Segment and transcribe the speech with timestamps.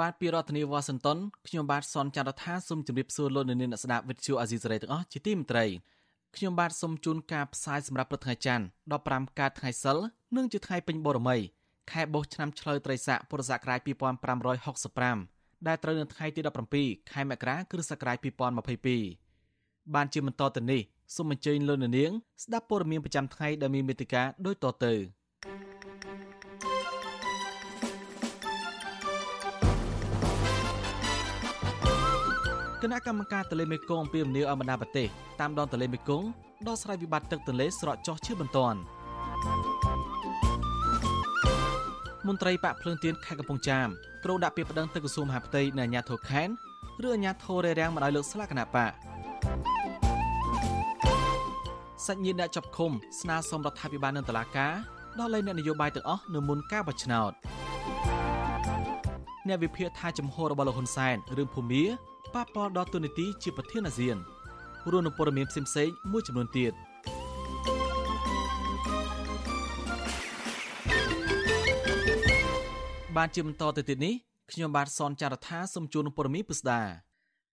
[0.00, 5.64] បាទពីរដ្ឋធានីវ៉ាស៊ីនតោនខ្ញុំបាទសនចាររថាសូមជម្រាបសួរលោកអ្នកនាងអ្នកស្ដាប់វិទ្យុអាស៊ីសេរីទាំងអស់ជាទីមេត្រី
[6.36, 8.64] ខ្ញុំបាទសូមជូនការផ្សាយសម្រាប់ព្រឹកថ្ងៃច័ន្ទ
[9.02, 9.96] 15កើតថ្ងៃសិល
[10.36, 11.36] និងជាថ្ងៃពេញបូរមី
[11.90, 13.80] ខែបុស្សឆ្នាំឆ្លូវត្រីស័កពុរសករាជ
[14.58, 16.40] 2565ដែលត្រូវនៅថ្ងៃទី
[16.76, 18.16] 17ខែមករាគ្រិស្តសករាជ
[19.06, 20.80] 2022បានជាបន្តទៅនេះ
[21.14, 22.10] សូមអញ្ជើញលោកអ្នកនាង
[22.44, 24.94] ស្ដាប់ព័ត៌មានប្រចាំថ្ងៃដែលមានមេតិការដូចតទៅ
[32.82, 35.08] គណៈកម្មការទន្លេមេគង្គពីមនីអមដាប្រទេស
[35.40, 36.26] តាមដងទន្លេមេគង្គ
[36.68, 38.78] ដោះស្រាយវិបត្តិទឹកទន្លេស្រកចុះជាបន្ទាន់
[42.26, 43.88] មន្ត្រីបាក់ភ្លើងទៀនខេត្តកំពង់ចាម
[44.24, 46.52] ក្រុងដាក់ពាក្យប្តឹងទៅក្រសួងមហាផ្ទៃនៅអាជ្ញាធរខេត្ត
[47.06, 48.92] ឬអាជ្ញាធររារាំងមិនឲ្យលើកស្លាកគណៈបក
[52.06, 54.72] សាច់ញាតិអ្នកចាប់ឃុំស្នើសុំរដ្ឋាភិបាលនិងតុលាការ
[55.18, 57.32] ដល់លែងអ្នកនយោបាយទាំងអស់នៅមុនការបោះឆ្នោត
[59.48, 61.84] អ្នកវិភាគថាចំហររបស់លោកហ៊ុនសែនរឿងភូមា
[62.34, 64.16] ប៉ះពាល់ដល់ទូនីតិជាប្រធានអាស៊ាន
[64.90, 66.72] រួមនឹងព័ត៌មានផ្សេងៗមួយចំនួនទៀត
[73.16, 74.14] បានជាបន្តទៅទៀតនេះ
[74.50, 76.80] ខ្ញុំបាទសនចាររថាសូមជួនព័ត៌មានពិស្ដា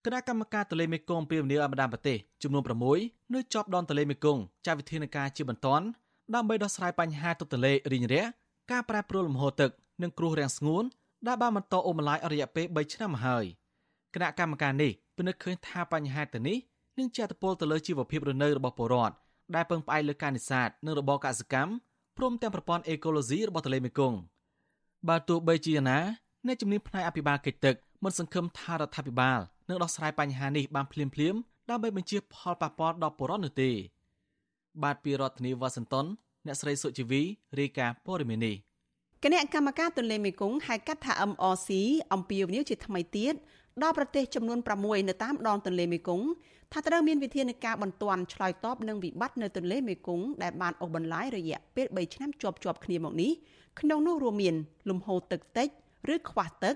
[0.05, 2.63] គណៈកម្មការទន្លេមេគង្គពីវិនិយោគអមដាប្រទេសចំនួន
[2.97, 5.85] 6នៅជាប់ដនទន្លេមេគង្គចាត់វិធានការជាបន្ទាន់
[6.35, 8.29] ដើម្បីដោះស្រាយបញ្ហាទឹកទន្លេរីងរាក់
[8.71, 9.69] ការប្រែប្រួលលំហូរទឹក
[10.01, 10.83] និងគ្រោះរាំងស្ងួន
[11.27, 13.45] ដែលបានបន្តអូម្លាយអស់រយៈពេល3ឆ្នាំមកហើយ
[14.13, 16.57] គណៈកម្មការនេះពិនិត្យឃើញថាបញ្ហាទៅនេះ
[16.97, 19.15] នឹងជាអត្តពលទៅលើជីវភាពរស់នៅរបស់ពលរដ្ឋ
[19.55, 21.71] ដែលពឹងផ្អែកលើការនេសាទនិងរបរកសិកម្ម
[22.17, 24.17] ព្រមទាំងប្រព័ន្ធអេកូឡូស៊ីរបស់ទន្លេមេគង្គ
[25.09, 25.99] បើទោះបីជាយ៉ាងណា
[26.47, 33.71] អ្នកជំនាញផ្នែកអភិបាលកិច្ចទឹកមិនសង្ឃឹមថារដ្ឋាភិបាលនឹងដោះស្រាយបញ្ហានេះបានភ្លាមៗដើម្បីបញ្ជាផលប៉ះពាល់ដល់ពលរដ្ឋនោះទេ
[34.83, 36.05] បាទពីរដ្ឋធានីវ៉ាស៊ីនតោន
[36.45, 37.21] អ្នកស្រីសុជីវី
[37.59, 38.55] រាយការណ៍ព័ត៌មាននេះ
[39.23, 41.69] គណៈកម្មការទន្លេមេគង្គហៅកាត់ថា MRC
[42.13, 43.33] អំពាវនាវជាថ្មីទៀត
[43.81, 46.27] ដល់ប្រទេសចំនួន6នៅតាមដងទន្លេមេគង្គ
[46.73, 53.31] ថាត្រូវមានវិធានការបន្ទាន់ឆ្លើយតបនឹងវិបត្តិនៅទន្លេមេគង្គដែលបានអូសបន្លាយរយៈពេល3ឆ្នាំជាប់ជាប់គ្នាមកនេះ
[53.79, 54.55] ក្នុងនោះរួមមាន
[54.89, 55.67] លំហូរទឹកតិច
[56.13, 56.75] ឬខ្វះទឹក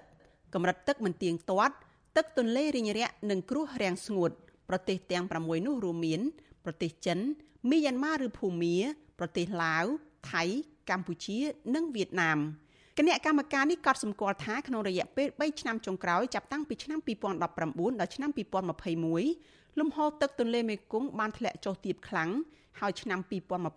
[0.53, 1.75] កម្រិតទឹកមិនទៀងទាត់
[2.17, 4.31] ទឹកទន្លេរីងរាក់និងគ្រោះរាំងស្ងួត
[4.69, 6.21] ប្រទេសទាំង6នោះរួមមាន
[6.65, 7.17] ប្រទេសចិន
[7.69, 8.75] មីយ៉ាន់ម៉ាឬភូមា
[9.19, 9.85] ប្រទេសឡាវ
[10.31, 10.43] ថៃ
[10.89, 11.37] កម្ពុជា
[11.75, 12.39] និងវៀតណាម
[12.99, 17.41] គណៈកម្មការនេះក៏សម្គាល់ថាក្នុងរយៈពេល3ឆ្នាំចុងក្រោយចាប់តាំងពីឆ្នាំ2019
[17.99, 18.29] ដល់ឆ្នាំ
[19.15, 22.29] 2021លំហូរទឹកទន្លេមេគង្គបានធ្លាក់ចុះទាបខ្លាំង
[22.79, 23.19] ហើយឆ្នាំ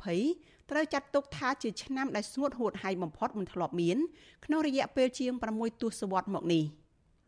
[0.07, 3.99] 2020ត្រូវចាត់ទុកថាជាឆ្នាំដែលស្ងួតហួតហែងបំផុតមិនធ្លាប់មាន
[4.45, 6.65] ក្នុងរយៈពេលជាង6ទសវត្សរ៍មកនេះ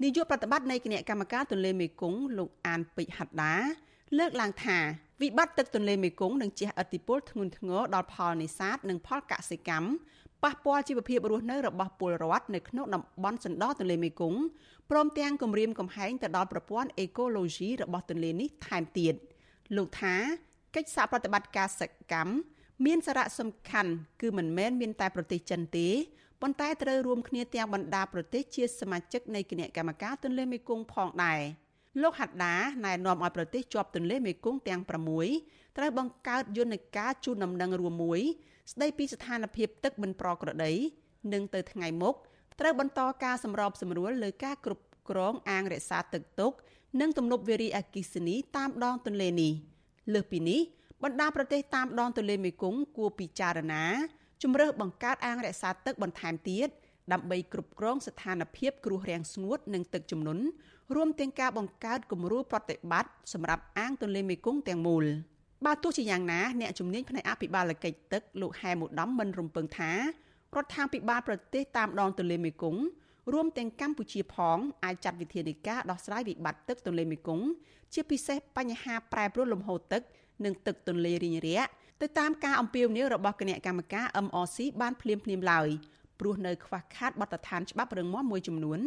[0.03, 3.55] នាយកប្រតិបត្តិនៃគណៈកម្មការទន្លេមេគង្គលោកអានពេជ្រហត្តា
[4.19, 4.79] លើកឡើងថា
[5.23, 9.89] វិបត្តិទឹកទន្លេមេគង្គនឹងជះឥទ្ធិពលធ្ងន់ធ្ងរដល់ផលនេសាទនិងផលកសិកម្ម
[10.45, 14.41] ប៉ះពាល់ជីវភាពរស់នៅរបស់ពលរដ្ឋនៅក្នុងតំបន់សណ្ដោទន្លេមេគង្គ
[14.91, 19.15] ព្រមទាំងគម្រាមកំហែងទៅដល់ប្រព័ន្ធអេកូឡូស៊ីរបស់ទន្លេនេះថែមទៀត
[19.77, 20.15] លោកថា
[20.75, 21.83] កិច្ចសហប្រតិបត្តិការស
[22.13, 22.35] កម្ម
[22.87, 25.89] មានសារៈសំខាន់គឺមិនមែនមានតែប្រទេសចិនទេ
[26.43, 31.41] ប៉ុន្តែត្រូវរួមគ្នាទាំងបណ្ដាប្រទេសជាសមាជិកនៃគណៈកម្មការទន្លេមេគង្គផងដែរ
[32.03, 34.81] លោកហាត់ដាណែនាំឲ្យប្រទេសជាប់ទន្លេមេគង្គទាំង
[35.29, 38.21] 6ត្រូវបង្កើតយន្តការជូនដំណឹងរួមមួយ
[38.71, 40.73] ស្ដីពីស្ថានភាពទឹកមិនប្រក្រតី
[41.33, 42.15] និងទៅថ្ងៃមុខ
[42.61, 46.53] ត្រូវបន្តការសម្របសម្រួលលើការគ្រប់គ្រងអាងរក្សាទឹកទុក
[47.01, 49.53] និងទំនប់វារីអគ្គិសនីតាមដងទន្លេនេះ
[50.13, 50.61] លើសពីនេះ
[51.03, 53.85] បណ្ដាប្រទេសតាមដងទន្លេមេគង្គគួរពិចារណា
[54.43, 56.69] ជំរើសបង្កើតអាងរក្សាទឹកបន្ថែមទៀត
[57.13, 60.45] ដើម្បីគ្រប់គ្រងស្ថានភាពគ្រោះរាំងស្ងួតនិងទឹកជំនន់
[60.95, 65.05] រួមទាំងការបង្កើតគំរូប្រតិបត្តិសម្រាប់អាងទន្លេមេគង្គទាំងមូល
[65.67, 69.99] បើទោះជាយ៉ាងណាអ្នកជំនាញផ្នែកអភិបាលកិច្ចទឹកលោកហែមឧត្តមមិនរំពឹងថារ
[70.65, 72.83] ដ្ឋាភិបាលប្រទេសតាមដងទន្លេមេគង្គ
[73.33, 77.47] រួមទាំងកម្ពុជាផងអាចចាត់វិធានការដោះស្រាយវិបត្តិទឹកទន្លេមេគង្គ
[77.95, 80.03] ជាពិសេសបញ្ហាប្រែប្រួលលំហូរទឹក
[80.45, 81.71] និងទឹកទន្លេរីងរាក់
[82.01, 85.69] ទៅតាមការអំពាវនាវរបស់គណៈកម្មការ MRC បានភ្លាមភ្លាមឡើយ
[86.21, 88.81] ព្រោះនៅខ្វះខាតបទដ្ឋានច្បាប់រឹងមាំមួយចំនួន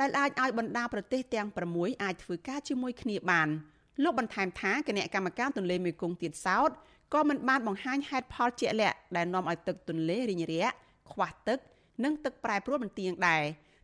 [0.00, 3.48] ដែលអាចឲ្យបណ្ដាប្រទេសទាំង6អាចធ្វើការជាមួយគ្នាបាន
[4.02, 6.70] លោកបន្ថែមថាគណៈកម្មការទន្លេមេគង្គទៀតសោត
[7.14, 10.74] ក៏មិនបានបង្ហាញហេតុផលជាក់លាក់ដែលនាំឲ្យទឹកទន្លេរីងរាក់
[11.12, 11.58] ខ្វះទឹក
[12.04, 13.42] និងទឹកប្រែប្រួលមិនទៀងដែរ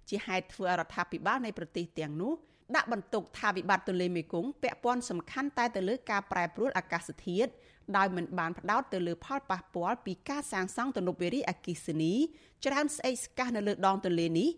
[0.09, 2.33] ជាហេតុធ្វើឲ្យរដ្ឋាភិបាលនៃប្រទេសទាំងនោះ
[2.77, 7.51] ដាក់បន្ទុកថាវិបត្តិទន្លេមេគង្គពាក់ព័ន្ធសំខាន់តែទៅលើការប្រែប្រួលអាកាសធាតុ
[7.97, 12.15] ដោយមិនបានផ្ដោតទៅលើផលប៉ះពាល់ពីការសាងសង់ទំនប់វារីអគ្គិសនី
[12.65, 14.51] ច្រើនស្អេកស្កះនៅលើដងទន្លេនេះ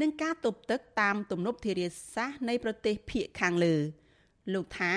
[0.00, 3.76] និងការទប់ទឹកតាមទំនប់ធារាសាស្ត្រនៃប្រទេសភៀកខាងលើ
[4.54, 4.94] លោកថា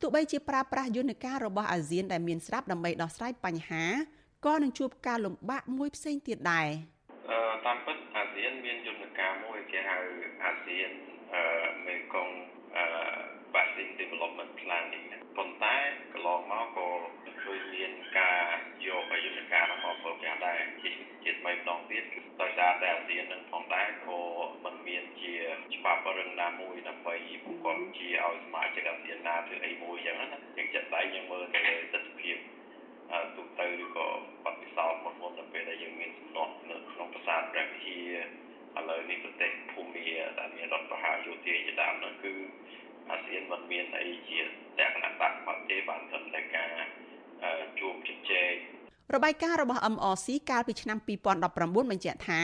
[0.00, 3.84] ទោះបីជាប្រើប្រាស់យន្តការរបស់អាស៊ានដែលមានស្រាប់ដើម្បីដោះស្រាយបញ្ហា
[4.46, 6.68] ក៏នឹងជួបការលំបាកមួយផ្សេងទៀតដែរ
[7.66, 9.96] តាមពិតអាស៊ានមានយន្តការមួយគេហៅ
[10.44, 10.90] អាស៊ាន
[11.86, 11.94] មេ
[41.26, 42.32] យោធាជាដើមនោះគឺ
[43.10, 44.46] អាស៊ានមិនមានអីជាល
[44.88, 46.70] ក្ខណៈដាក់មកទេបានត្រឹមតែការ
[47.78, 48.52] ជួបជជែក
[49.14, 50.98] របាយការណ៍របស់ MRC កាលពីឆ្នាំ
[51.44, 52.42] 2019បញ្ជាក់ថា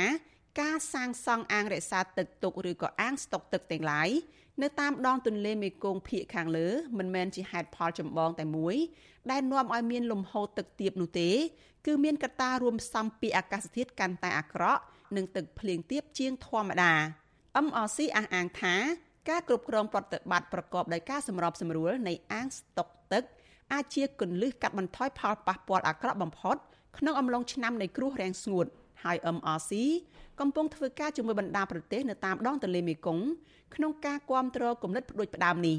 [0.61, 4.11] ការសាងសង់អាងរក្សាទឹកទុកឬក៏អាងស្តុកទឹកទាំងឡាយ
[4.63, 6.69] នៅតាមដងទន្លេមេគង្គភាគខាងលើ
[6.99, 8.77] មិនមែនជាហេតុផលចម្បងតែមួយ
[9.31, 11.31] ដែលនាំឲ្យមានលំហូរទឹកទាបនោះទេ
[11.87, 14.83] គឺមានកត្តារួមផ្សំពីអាកាសធាតុកាន់តែអាក្រក់
[15.17, 16.95] និងទឹកភ្លៀងទាបជាងធម្មតា
[17.65, 18.75] MRC អះអាងថា
[19.29, 23.23] ការគ្រប់គ្រងប្រតិបត្តិប្រកបដោយការសម្របសម្រួលនៃអាងស្តុកទឹក
[23.73, 26.57] អាចជាគន្លឹះកាត់បន្ថយផលប៉ះពាល់អាក្រក់បំផុត
[26.99, 28.67] ក្នុងអំឡុងឆ្នាំនៃគ្រោះរាំងស្ងួត
[29.05, 29.73] ហើយ MRC
[30.41, 33.25] កំពុងធ្វើការជាមួយបណ្ដាប្រទេសនៅតាមដងទន្លេមេគង្គ
[33.75, 35.77] ក្នុងការគ្រប់គ្រងគំនិតផ្ដួចផ្ដើមនេះ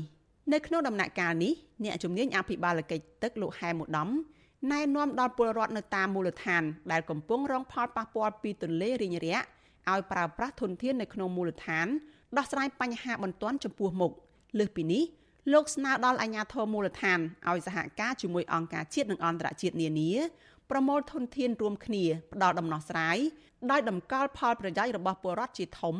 [0.53, 1.53] នៅក្នុងដំណាក់កាលនេះ
[1.83, 4.09] អ្នកជំនាញអភិបាលកិច្ចទឹកលោកហែមឧត្តម
[4.71, 9.47] ណែនាំដល់ពលរដ្ឋនៅតាមមូលដ្ឋានដែលកំពុងរងផលប៉ះពាល់ពីទន្លេរីងរាក់
[9.92, 11.88] ឲ្យប្រើប្រាស់ធនធាននៅក្នុងមូលដ្ឋាន
[12.38, 14.12] ដោះស្រាយបញ្ហាបន្ទាន់ចំពោះមុខ
[14.60, 15.04] លើសពីនេះ
[15.54, 17.19] លោកស្នើដល់អាជ្ញាធរមូលដ្ឋាន
[17.50, 20.12] ឲ្យសហការជាមួយអង្គការជាតិនិងអន្តរជាតិនានា
[20.72, 22.04] ប្រមូលធនធានរួមគ្នា
[22.34, 23.18] ផ្ដល់ដំណោះស្រាយ
[23.72, 25.95] ដោយតម្កល់ផលប្រយោជន៍របស់ពលរដ្ឋជាធំ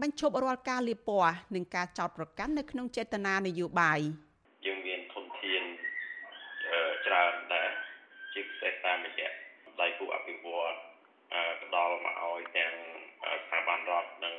[0.00, 4.00] បញ្ឈប់រាល់ការលាបពណ៌និងការចោទប្រកាន់នៅក្នុងចេតនានយោបាយ
[4.66, 5.62] យើងមានធនធាន
[7.06, 7.70] ច្រើនដែរ
[8.32, 9.30] ជាពិសេសតាមរយៈ
[9.80, 10.74] ដៃគូអភិវឌ្ឍ
[11.62, 12.72] ផ្ដល់មកឲ្យទាំង
[13.42, 14.36] ស្ថាប័នរដ្ឋនិង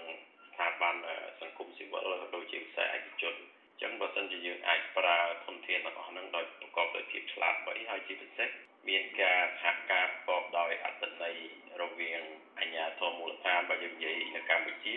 [0.47, 0.95] ស្ថាប័ន
[1.41, 8.49] សង្គមស៊ីវិលក៏ដូចជាខ្សែឯកជនអញ្ចឹងបើសិនជាយើងអាចប្រើធនធានទាំងអស់ហ្នឹងដោយប្រកបដោយភាពឆ្លាតវៃហើយជាពិសេស
[8.89, 11.35] មានការសហការប្រកបដោយអត្ថន័យ
[11.81, 12.21] រវាង
[12.59, 14.95] អាជ្ញាធរមូលដ្ឋានបើយើងនិយាយនៅកម្ពុជា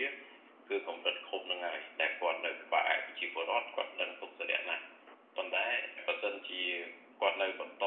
[0.69, 4.83] គឺកម្រិតខុបនឹងហើយដែលគាត់នៅក្បែរប្រជាពលរដ្ឋគាត់នឹងទុកសរៈណាស់
[5.35, 5.67] ប៉ុន្តែ
[6.05, 6.63] បើសិនជា
[7.21, 7.85] គាត់នៅបន្ត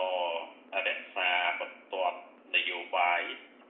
[0.87, 1.31] រក្សា
[1.61, 1.95] បន្ត
[2.55, 3.23] នយោបាយ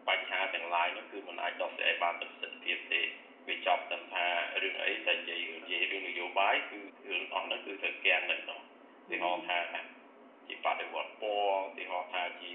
[0.08, 3.00] បញ្ហាទាំងឡាយនោះគឺមិនអាចដោះស្រាយបានប្រសិទ្ធភាពទេ
[3.48, 4.26] វាចប់តាមថា
[4.62, 6.78] រឿងអីតែនិយាយនិយាយរឿងនយោបាយគឺ
[7.10, 8.60] រឿងអស់នោះគឺត្រូវកៀងនៅនោះ
[9.08, 9.58] ទីហោថា
[10.46, 12.54] ជាបដិវត្តពណ៌ទីហោថាជា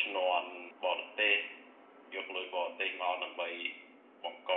[0.00, 0.48] ឈ្នន់
[0.84, 1.36] បរទេស
[2.14, 3.48] យកលុយបរទេសមកដើម្បី
[4.24, 4.52] បង្ក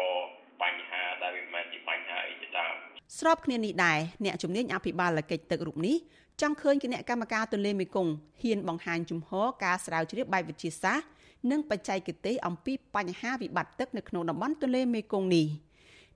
[0.62, 2.74] បញ្ហាដែលវាមិនមែនជាបញ្ហាអីជាដើម
[3.20, 5.98] ស្របគ្នានេះដែរអ្នកជំនាញអភិបាលកិច្ចទឹករូបនេះ
[6.42, 11.08] ចង់ឃើញគណៈកម្មការទន្លេមេគង្គហ៊ានបង្ហាញជំហរការស្រាវជ្រាវបែបវិទ្យាសាស្ត្រ
[11.52, 15.48] និងបច្ចេកទេសអំពីបញ្ហាវិបត្តិទឹកនៅក្នុងតំបន់ទន្លេមេគង្គនេះ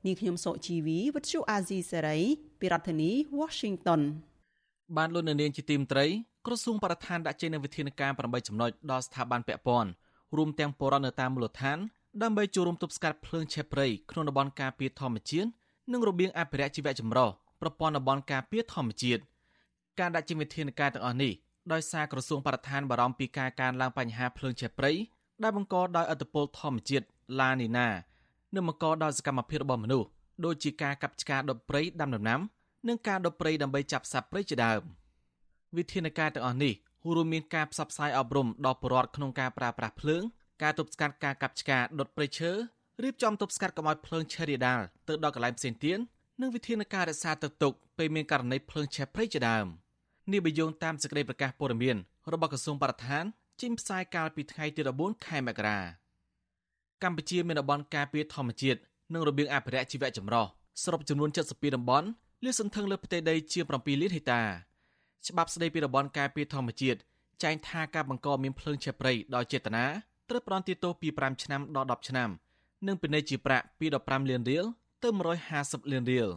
[0.06, 2.20] នាងខ្ញុំសុជីវីវិទ្យុអាស៊ីសេរី
[2.60, 4.02] ពីរដ្ឋធានី Washington
[4.98, 6.06] បានលោកនាងជាទីមត្រី
[6.46, 9.90] ក្រសួងបរិស្ថានដាក់ចេញនូវវិធានការ8ចំណុចដល់ស្ថាប័នពាក់ព័ន្ធ
[10.38, 11.78] រួមទាំងបរិវត្តនៅតាមមូលដ្ឋាន
[12.24, 15.50] ដើម្បីចូលរួមទប់ស្កាត់ភ្លើងឆេះព្រៃក្នុងតំបន់ការពារធម្មជាតិ
[15.92, 17.30] និងរបៀងអភិរក្សជីវៈចម្រុះ
[17.62, 19.22] ប្រព័ន្ធតំបន់ការពារធម្មជាតិ
[20.00, 21.34] ការដាក់ចេញវិធានការទាំងអស់នេះ
[21.72, 24.92] ដោយសារក្រសួងបរិស្ថានបារម្ភពីការកើនឡើងបញ្ហាភ្លើងឆេះព្រៃ
[25.44, 27.06] ដែលបង្កដោយឥទ្ធិពលធម្មជាតិ
[27.40, 27.88] ឡានីណា
[28.56, 30.08] និងបង្កដោយសកម្មភាពរបស់មនុស្ស
[30.46, 32.40] ដូចជាការកាប់ឆ្ការដុតព្រៃដាំដំណាំ
[32.88, 34.82] និងការដុតព្រៃដើម្បីចាប់សត្វព្រៃជាដើម
[35.78, 36.74] វិធានការទាំងអស់នេះ
[37.16, 40.24] រួមមានការផ្សព្វផ្សាយអប់រំដល់ប្រជាពលរដ្ឋក្នុងការប្រើប្រាស់ភ្លើង
[40.64, 42.52] ការទប់ស្កាត់ការកាប់ឆ្ការដុតព្រៃឈើ
[43.04, 46.00] រៀបចំទប់ស្កាត់កុំឲ្យភ្លើងឆេះរាលដាលទៅដល់កន្លែងផ្សេងទៀត
[46.42, 49.66] និងវិធានការរក្សាទឹកទុកពេលមានករណីភ្លើងឆេះព្រៃជាដើម
[50.32, 51.98] នេះបញ្យងតាមសេចក្តីប្រកាសព័ត៌មាន
[52.34, 53.24] របស់ក្រសួងបរិស្ថាន
[53.62, 55.80] ចេញផ្សាយកាលពីថ្ងៃទី14ខែមករា
[57.04, 58.80] កម្ពុជាមានតំបន់ការពារធម្មជាតិ
[59.14, 60.46] និងរបៀងអភិរក្សជីវៈចម្រុះ
[60.84, 62.08] សរុបចំនួន72តំបន់
[62.44, 64.42] លាតសន្ធឹងលើផ្ទៃដីជាង7លានហិកតា
[65.28, 67.00] ច្បាប់ស្តីពីតំបន់ការពារធម្មជាតិ
[67.44, 69.86] ចែងថាការបង្កមានភ្លើងឆេះព្រៃដោយចេតនា
[70.30, 72.30] ត្រូវផ្ដន្ទាទោសពី5ឆ្នាំដល់10ឆ្នាំ
[72.88, 74.66] និងពិន័យជាប្រាក់ពី15លានរៀល
[75.04, 75.10] ទៅ
[75.50, 76.30] 150លានរៀល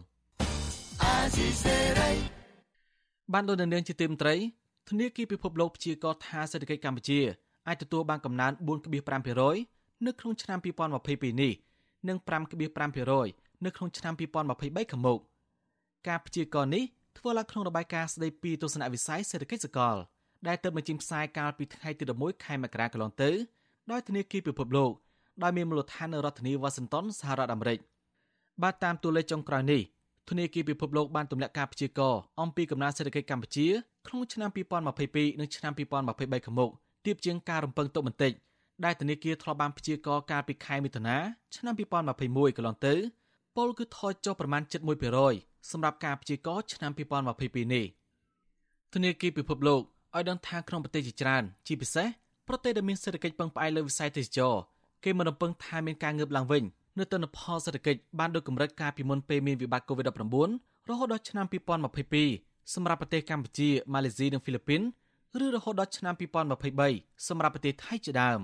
[3.32, 4.34] បានដោយនាងជាទីមត្រី
[4.88, 7.20] ធនាគារពិភពលោកព្យាករណ៍ថាសេដ្ឋកិច្ចកម្ពុជា
[7.68, 8.52] អាចទទួលបានកំណើន
[9.28, 11.52] 4.5%នៅក្នុងឆ្នាំ2022នេះ
[12.08, 12.18] និង
[12.86, 15.18] 5.5%នៅក្នុងឆ្នាំ2023ខាងមុខ
[16.08, 16.84] ការព្យាករណ៍នេះ
[17.18, 19.96] ធ្វើឡើងក្នុងរបាយការណ៍ស្តីពីទស្សនវិស័យសេដ្ឋកិច្ចសកល
[20.48, 23.30] ដែលទើបបញ្ចេញផ្សាយកាលពីថ្ងៃទី11ខែមករាកន្លងទៅ
[23.90, 24.92] ដោយធនាគារពិភពលោក
[25.42, 27.78] ដោយមានមូលដ្ឋាននៅរដ្ឋធានីវ៉ាស៊ីនតោនសហរដ្ឋអាមេរិក
[28.62, 29.82] បាទតាមតួលេខចុងក្រោយនេះ
[30.30, 33.66] ធនាគារពិភពលោកបានទម្លាក់ការព្យាករណ៍អំពីកំណើនសេដ្ឋកិច្ចកម្ពុជា
[34.06, 36.70] ក្នុងឆ្នាំ2022និងឆ្នាំ2023ខាងមុខ
[37.06, 38.32] ទៀបជាងការរំពឹងទុកបន្តិច
[38.84, 41.16] ដែលធនាគារធ្លាប់បានព្យាករណ៍កាលពីខែមិថុនា
[41.56, 42.94] ឆ្នាំ2021កន្លងទៅ
[43.56, 44.62] ពលគឺថយចុះប្រមាណ
[45.16, 47.84] 7.1%សម្រាប់ការព្យាករណ៍ឆ្នាំ2022នេះ
[48.94, 49.82] ធនាគារពិភពលោក
[50.14, 52.08] ឲ្យដឹងថាក្នុងប្រទេសជាច្រើនជាពិសេស
[52.48, 54.54] ប្រទេសដែលមានសេដ្ឋកិច្ចពឹងផ្អែកលើវិស័យទេសចរ
[55.04, 56.64] គេមិនរំពឹងថាមានការងើបឡើងវិញ
[56.98, 61.46] នៅទិន្នផលសេដ្ឋកិច្ចបានដូចកម្រិតកាលពីមុនពេលមានវិបត្តិ COVID-19 រហូតដល់ឆ្នាំ
[62.10, 64.82] 2022សម្រាប់ប្រទេសកម្ពុជាម៉ាឡេស៊ីនិងហ្វីលីពីន
[65.44, 66.14] ឬរហូតដល់ឆ្នាំ
[66.70, 68.40] 2023សម្រាប់ប្រទេសថៃជាដើម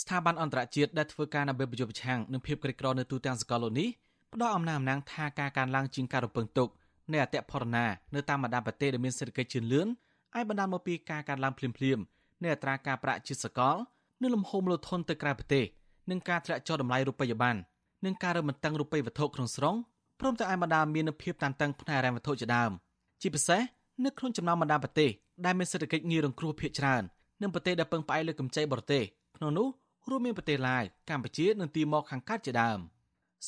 [0.00, 3.88] ស្ថាប័នអន្តរជាតិដែលធ្វើការដើម្បីប្រយុទ្ធប្រឆាំងនឹងភាពក្រីក្រនៅទូទាំងសកលលោកនេះ
[4.34, 6.68] ផ្ដល់អំណះអំណាងថាការកើនឡើងជាងការរំពឹងទុក
[7.12, 9.86] នៃអតិផរណានៅតាមបណ្ដាប្រទេសដែលមានសេដ្ឋកិច្ចជឿនលឿន
[10.34, 12.04] អាចបណ្ដាលមកពីការកើនឡើងភ្លាមៗ
[12.42, 13.76] នៃអត្រាការប្រាក់ជាសកល
[14.22, 15.64] និងលំហូរមូលធនទៅក្រៅប្រទេស
[16.10, 17.60] និងការធ្លាក់ចុះតម្លៃរូបិយប័ណ្ណ
[18.04, 19.76] និងការរឹតបន្តឹងរូបិយវត្ថុក្នុងស្រុង
[20.20, 22.70] ព្រមទាំងអាចបណ្ដាលមានភាពតានតឹងផ្នែកហិរញ្ញវត្ថុជាដើម
[23.20, 23.60] ជាពិសេស
[24.04, 25.10] នៅក្នុងចំណោមបណ្ដាប្រទេស
[25.44, 27.02] ដែលមានសេដ្ឋកិច្ចងាយរងគ្រោះភាគច្រើន
[27.42, 29.02] និងប្រទេសដែលពឹងផ្អែកលើកម្ចីបរទេស
[29.36, 29.68] ក្នុងនោះ
[30.08, 32.78] រួមមានប្រទេសឡាវកម្ពុជានិងទីម៉ូខាងកើតជាដើម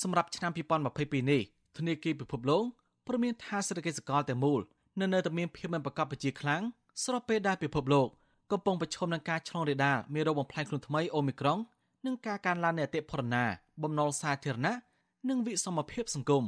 [0.03, 1.43] សម្រាប់ឆ្នាំ2022នេះ
[1.79, 2.65] ធនាគារពិភពលោក
[3.07, 4.61] ព្រមានថាសេដ្ឋកិច្ចសកលទាំងមូល
[5.01, 6.63] នៅនៅតែមានភាពមិនប្រកបប្រជាខ្លាំង
[7.05, 8.09] ស្របពេលដែលពិភពលោក
[8.53, 11.59] កំពុងប្រឈមនឹងការឆ្លងរាលដាលមានរោគបំផ្លាញខ្លួនថ្មីអូមីក្រុង
[12.07, 13.45] និងការកើនឡើងនៃអតិផរណា
[13.83, 14.75] បំណុលសាធារណៈ
[15.29, 16.45] និងវិសមភាពសង្គម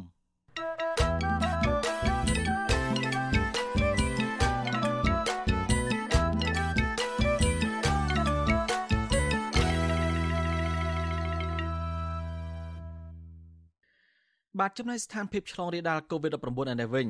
[14.61, 17.06] បាទចំណែកស្ថានភាពឆ្លងរាលដាល COVID-19 ឯនេះវិញ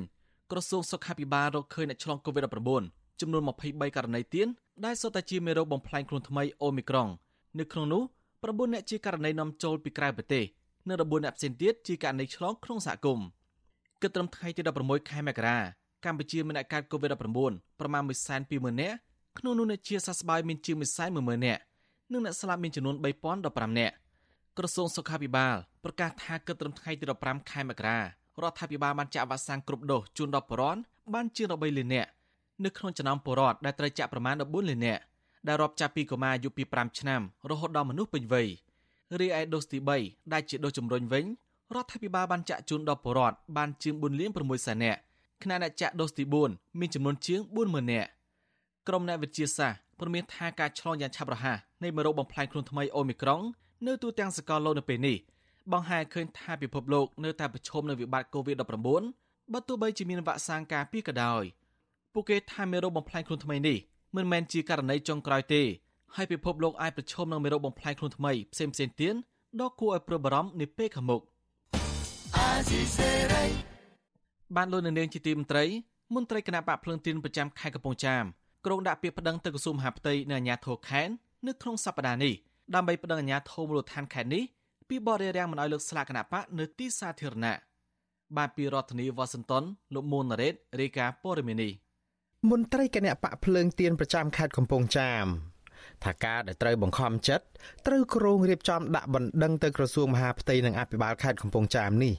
[0.51, 4.47] ក្រសួងសុខាភិបាលរកឃើញអ្នកឆ្លង COVID-19 ចំនួន23ករណីទៀត
[4.85, 7.09] ដែលសុទ្ធតែជាមេរោគបំផ្លាញខ្លួនថ្មីអូមីក្រុង
[7.59, 8.03] នៅក្នុងនោះ
[8.45, 10.45] 9អ្នកជាករណីនាំចូលពីក្រៅប្រទេស
[10.89, 13.27] និង14អ្នកផ្សេងទៀតជាករណីឆ្លងក្នុងសហគមន៍
[14.03, 15.59] គិតត្រឹមថ្ងៃទី16ខែមករា
[16.05, 17.17] កម្ពុជាមានអ្នកកើត COVID-19
[17.81, 18.97] ប្រមាណ120,000នាក់
[19.39, 20.77] ក្នុងនោះអ្នកជាសះស្បើយមានជាង
[21.11, 21.63] 110,000នាក់
[22.13, 23.95] និងអ្នកស្លាប់មានចំនួន3015នាក់
[24.59, 28.05] ក្រសួងសុខាភិបាលប្រកាសថាគិតត្រឹមថ្ងៃទី15ខែមករារ
[28.51, 30.81] ដ្ឋាភិបាលបានចាក់វ៉ាក់សាំងគ្រប់ដូសជូនដល់ប្រជាពលរដ្ឋ
[31.15, 32.11] បានជាង13លាននាក់
[32.65, 35.03] នៅក្នុងចំណោមពលរដ្ឋដែលត្រូវចាក់ប្រមាណ14លាននាក់
[35.47, 37.21] ដែលរាប់ចាប់ពីកុមារអាយុពី5ឆ្នាំ
[37.51, 38.49] រហូតដល់មនុស្សពេញវ័យ
[39.21, 41.25] រីឯដូសទី3ដែលជាដូសជំរុញវិញ
[41.75, 44.99] រដ្ឋាភិបាលបានចាក់ជូនដល់ប្រជាពលរដ្ឋបានជាង4លាន6សែននាក់
[45.43, 48.09] ខណៈអ្នកចាក់ដូសទី4មានចំនួនជាង40000នាក់
[48.89, 53.41] ក្រុមអ្នកវិទ្យាសាស្ត្រព្រមានថាការឆ្លងយ៉ាងឆាប់រហ័សនៃមេរោគបំផ្លាញខ្លួនថ្មីអូមីក្រុង
[53.87, 55.17] នៅទូទាំងសកលលោកនៅពេលនេះ
[55.73, 61.43] បង្ហាញឃើញថាពិភពលោកនៅតែប្រឈមនឹងវិបត្តិ COVID-19 បើទោះបីជាមានវ៉ាក់សាំងការពារក៏ដោយ
[62.13, 63.79] ពួកគេថាមេរោគបំផ្លាញខ្លួនថ្មីនេះ
[64.17, 65.63] មិនមែនជាករណីចុងក្រោយទេ
[66.15, 69.15] ហើយពិភពលោកអាចប្រឈមនឹងមេរោគបំផ្លាញខ្លួនថ្មីផ្សេងៗទៀត
[69.61, 71.21] ដ៏គួរឲ្យព្រួយបារម្ភនាពេលខាងមុខ
[74.57, 75.65] បានលោកនាងជាទីមន្ត្រី
[76.15, 78.25] មន្ត្រីគណៈបកភ្លើងទីនប្រចាំខេត្តកំពង់ចាម
[78.67, 81.13] ក្រុងដាក់ពាក្យប្តឹងទៅក្រសួងមហាផ្ទៃនៅអាជ្ញាធរខេត្ត
[81.47, 82.35] នៅក្នុងសប្តាហ៍នេះ
[82.75, 84.45] ដើម្បីប្តឹងអាជ្ញាធរមូលដ្ឋានខេត្តនេះ
[84.89, 87.57] ពីបរិយារាំងមិនឲ្យលើកស្លាកគណៈបកនៅទីសាធារណៈ
[88.37, 91.73] បាទពីរដ្ឋធានីវ៉ាស៊ីនតោនលោកមួនណារ៉េតរាយការណ៍ព័ត៌មាននេះ
[92.51, 95.27] មន្ត្រីគណៈបកភ្លើងទៀនប្រចាំខេត្តកំពង់ចាម
[96.05, 97.45] ថាការដែលត្រូវបង្ខំចិត្ត
[97.87, 102.15] ត្រូវគ្រងរៀបចំដាក់បណ្ដឹងទៅក្រសួងមហាផ្ទៃនិងអភិបាលខេត្តកំពង់ចាមនេះ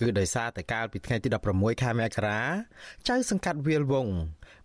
[0.00, 2.40] គឺដោយសារតែកាលពីថ្ងៃទី16ខែមករា
[3.08, 4.08] ចៅសង្កាត់វាលវង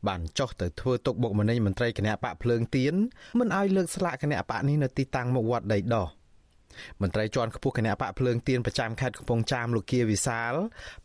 [0.07, 2.93] បានចុះទៅធ្វើទុកបុកម្នេញមន្ត្រីគណៈបកភ្លើងទៀន
[3.39, 6.07] មិនឲ្យលើកស្លាកគណៈបកនេះនៅទីតាំងមុខវត្តដីដោះ
[7.01, 10.53] មន្ត្រីជាន់ខ្ពស់គណៈបកភ្លើងទៀនប្រចាំខេត្តកំពង់ចាមលោកគៀវិសាល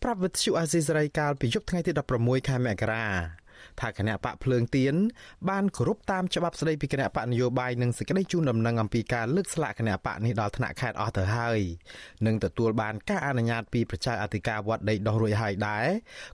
[0.03, 3.07] ប្រាប់វិទ្យុអាស៊ីសេរីកាលពីយប់ថ្ងៃទី16ខែមករា
[3.81, 4.95] ថាគណៈបកភ្លើងទៀន
[5.51, 11.61] បានគោរពតាមច្បាប់ស្តីពីគណៈបកនយោបាយនិងសេចក្តីជូនដំណឹងអំពីការលើកស្លាកគណៈបកនេះដល់ថ្នាក់ខេត្តអស់ទៅហើយ
[12.27, 15.87] និងទទួលបានការអនុញ្ញាតពីប្រជាអធិការវត្តដីដោះរួចហើយដែរ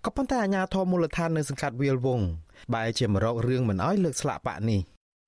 [0.05, 2.21] ក៏ប៉ុន្តែអាជ្ញាធរមូលដ្ឋាននៅសង្កាត់វាលវង
[2.75, 4.81] បែរជាមករករឿងមិនអោយលើកស្លាកបកនេះ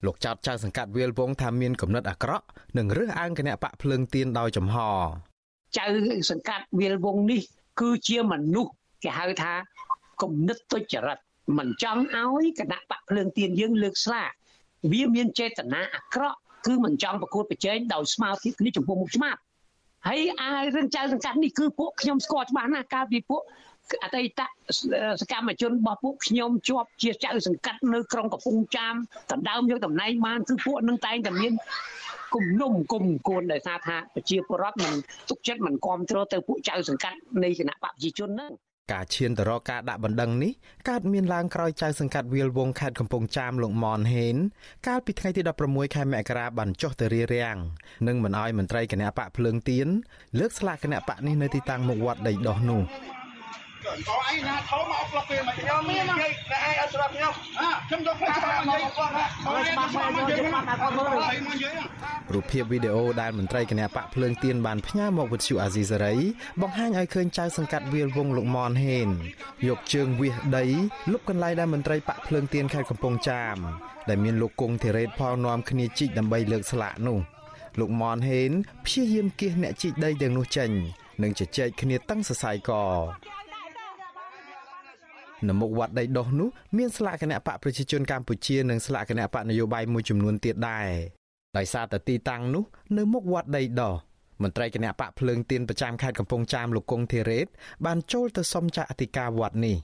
[0.07, 2.47] លោកចោតចៅសង្កាត់វាលវងថាមានគំនិតអាក្រក់
[2.79, 4.77] និងរើសអើងគណៈបកភ្លើងទៀនដោយចំហ
[5.77, 5.85] ចៅ
[6.31, 7.43] សង្កាត់វាលវងនេះ
[7.81, 9.53] គឺជាមនុស្សគេហៅថា
[10.23, 11.19] គំនិតទុច្ចរិត
[11.59, 14.31] មិនចង់ឲ្យគណៈបកភ្លើងទៀនយើងលើកស្លាក
[14.93, 19.41] វាមានចេតនាអាក្រក់គឺមិនចង់ប្រកួតប្រជែងដោយស្មារតីគ្នាចំពោះមុខច្បាប់
[20.09, 23.43] ហើយអារឿងចៅសង្កាត់នេះគឺពួកខ្ញុំស្គាល់ច្បាស់ណាស់កាលពីពួក
[24.05, 24.41] អតីត
[25.23, 28.95] សកម្មជនរបស់ពួកខ្ញុំជាប់ជាចៅសង្កាត់នៅក្រុងកំពង់ចាម
[29.31, 31.53] ដណ្ដើមយកតំណែងបានគឺពួកនឹងតែងតែមាន
[32.35, 34.95] គំនុំគុំគួនដោយសារថាប្រជាពលរដ្ឋមិន
[35.29, 38.53] ទុកចិត្តមិនគ្រប់គ្រងទៅពួកចៅសង្កាត់នៃគណៈបព្វជិជនហ្នឹង
[38.93, 40.53] ការឈានទៅរកការដាក់បណ្ដឹងនេះ
[40.89, 44.37] កើតមានឡើងក្រោយចៅសង្កាត់វាលវងខេត្តកំពង់ចាមលោកមនហេន
[44.87, 47.57] កាលពីថ្ងៃទី16ខែមករាបានចុះទៅរារាំង
[48.07, 49.89] និងមិនអោយមន្ត្រីគណៈបកភ្លើងទៀន
[50.39, 52.83] លើកស្លាកគណៈបកនេះនៅទីតាំងមុខវត្តដីដោះនោះ
[53.85, 57.33] ក៏ឯងណាធំមកផ្លុកពេលមកខ្ញុំមាននិយាយតែឯងអត់ស្រាប់ខ្ញុំ
[57.89, 59.25] ខ្ញុំយកផ្លាស់មកមកគាត់ណា
[59.79, 66.15] មកមកមកនិយាយមកគាត់មើលរូបភាពវីដេអូដែលមន្ត្រីគណៈបកភ្លើងទៀនបានផ្ញើមកវិទ្យុអាស៊ីសេរី
[66.61, 69.09] បង្ហាញឲ្យឃើញចៅសង្កាត់វាលវងលោកមនហេន
[69.69, 70.67] យកជើងវាសដី
[71.13, 73.57] លុបកន្លែងដែលមន្ត្រីបកភ្លើងទៀនខេត្តកំពង់ចាម
[74.09, 77.19] ដែលមានលោកគង់ធីរ៉េតផលនាំគ្នាជីកដើម្បីលើកស្លាកនោះ
[77.81, 78.51] លោកមនហេន
[78.87, 80.71] ព្យាយាមគៀសអ្នកជីកដីទាំងនោះចេញ
[81.23, 82.71] និងជជែកគ្នាតឹងសរសៃក
[85.49, 90.89] នៅមុខវត្តដីដោះនោះមានស្លាកគណៈបកប្រជាជនកម្ពុជានិងស្លាកគណៈបកនយោបាយមួយចំនួនទៀតដែរ
[91.57, 92.65] ដោយសារតែទីតាំងនោះ
[92.99, 93.95] នៅមុខវត្តដីដោះ
[94.43, 97.47] មន្ត្រីគណៈបកភ្លើងទៀនប្រចាំខេត្តកំពង់ចាមលោកគង់ធីរ៉េត
[97.87, 99.77] បានចូលទៅសុំចាក់អធិការវត្តនេះ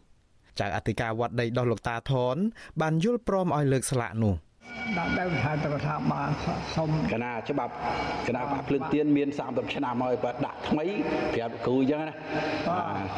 [0.60, 2.36] ចៅអធិការវត្តដីដោះលោកតាថន
[2.80, 4.34] បានយល់ព្រមឲ្យលើកស្លាកនោះ
[4.98, 6.30] ដាក់ដើមថាទៅថាបាន
[6.76, 7.72] សុំកណាច្បាប់
[8.26, 10.84] គណៈបកភ្លើងទៀនមាន30ឆ្នាំហើយបើដាក់ថ្មី
[11.34, 12.14] ប្រាប់គ្រូអញ្ចឹងណា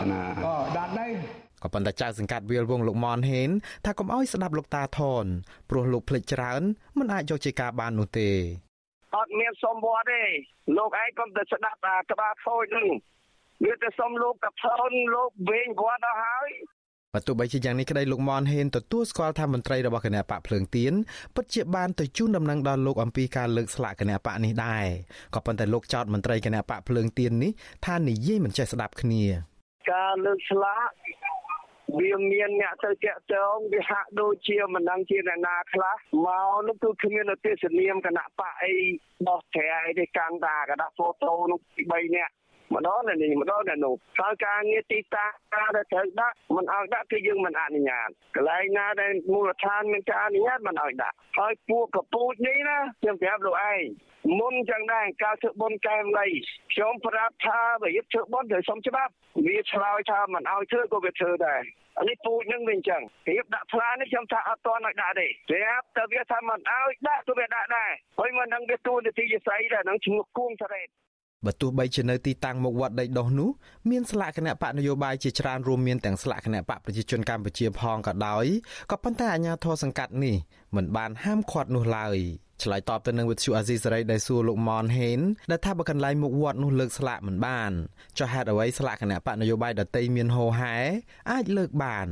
[0.01, 1.13] កណាអូដាក់ដែរ
[1.63, 3.51] ក៏ប៉ុន្តែចៅសង្កាត់វាលវងលោកមនហេន
[3.85, 5.25] ថាកុំអោយស្ដាប់លោកតាថន
[5.71, 6.63] ព្រោះលោកភ្លេចច្រើន
[6.99, 8.31] មិនអាចយកជាការបាននោះទេ
[9.17, 10.23] អត់មានសុំវត្តទេ
[10.77, 12.87] លោកឯងកុំទៅស្ដាប់អាក្បាលខូចនឹង
[13.65, 16.51] វាទៅសុំលោកកផនលោកវិញវត្តដល់ហើយ
[17.15, 20.93] បើទោះបីជាយ៉ាងនេះក្តីលោកមនហេនទទួលស្គាល់ថាមន្ត្រីរបស់គណៈបកភ្លើងទៀន
[21.35, 24.87] ពិតជាបានទៅជូនដំណឹងដល់លោកអំពីការលើកស្លាកគណៈបកនេះដែរ
[25.35, 27.53] ក៏ប៉ុន្តែលោកចោទមន្ត្រីគណៈបកភ្លើងទៀននេះ
[27.87, 29.25] ថានិយាយមិនចេះស្ដាប់គ្នា
[29.93, 30.89] ការលើកស្លាក
[31.97, 38.75] វាមានអ្នកទៅតាក់ទងវាហាក់ដូចជាមិនដឹងជាអ្នកណាខ្លះមកនោះគឺគ្មានទេសនាមគណៈបកអី
[39.27, 42.33] បោះត្រែអីទេកាន់តាកដាក់ហ្វូតូនោះពី3នាក់
[42.75, 45.33] ម្ដងនេះម្ដងនោះហើយការងារទីតាំង
[45.77, 53.83] ដែលត្រូវដាក់មិនឲ្យដាក់គឺយើងមិនអនុញ្ញាតកន្លែងណាដែលមូលដ្ឋានមានការអនុញ្ញាតមិនឲ្យដាក់ហើយពួកកពូចនេះណាខ្ញុំប្រាប់លោកឯង
[54.41, 56.27] មុនចឹងដែរការធ្វើបុណ្យកែមលៃ
[56.73, 59.13] ខ្ញុំប្រាប់ថាបើយឹកធ្វើបុណ្យត្រូវសុំច្បាប់
[59.47, 61.63] វាឆ្លើយថាមិនឲ្យធ្វើក៏វាធ្វើដែរ
[61.99, 70.89] អានេះពូជនឹងវិញចឹងរៀបដាក់ផ្លានេះខ្ញុំថាអត់តន់ឲ្យដាក់ទេប្រាប់ទៅវាថាមិនឲ្យដាក់ទៅវាដាក់ដែរហើយមិនដឹងវាទួនាទីយស័យដែរនឹងឈ្មោះគួងសារ៉េត
[71.47, 73.51] បើទោះបីជានៅទីតាំងមុខវត្តដីដោះនោះ
[73.91, 78.47] មានស្លាកគណៈបកនយោបាយជាច្រើនរួមមានទាំងស្លាកគណៈបកប្រជាជនកម្ពុជាផងក៏ដោយ
[78.91, 80.37] ក៏ប៉ុន្តែអាជ្ញាធរសង្កាត់នេះ
[80.77, 82.17] មិនបានហាមឃាត់នោះឡើយ
[82.63, 85.21] ឆ្លើយតបទៅនឹងវិទ្យុអាស៊ីសេរីដែលសួរលោកម៉នហេន
[85.51, 87.73] ដែលថាបើកន្លែងមុខវត្តនោះលើកស្លាកមិនបាន
[88.19, 90.75] ចុះហេតុអ្វីស្លាកគណៈបកនយោបាយដតីមានហោហែ
[91.31, 92.09] អាចលើកបាន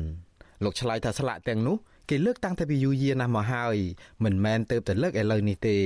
[0.65, 1.77] លោកឆ្លើយថាស្លាកទាំងនោះ
[2.11, 3.77] គេលើកតាំងតែពីយូរយារណាស់មកហើយ
[4.25, 5.79] មិនមែនទៅតែលើកឥឡូវនេះទេ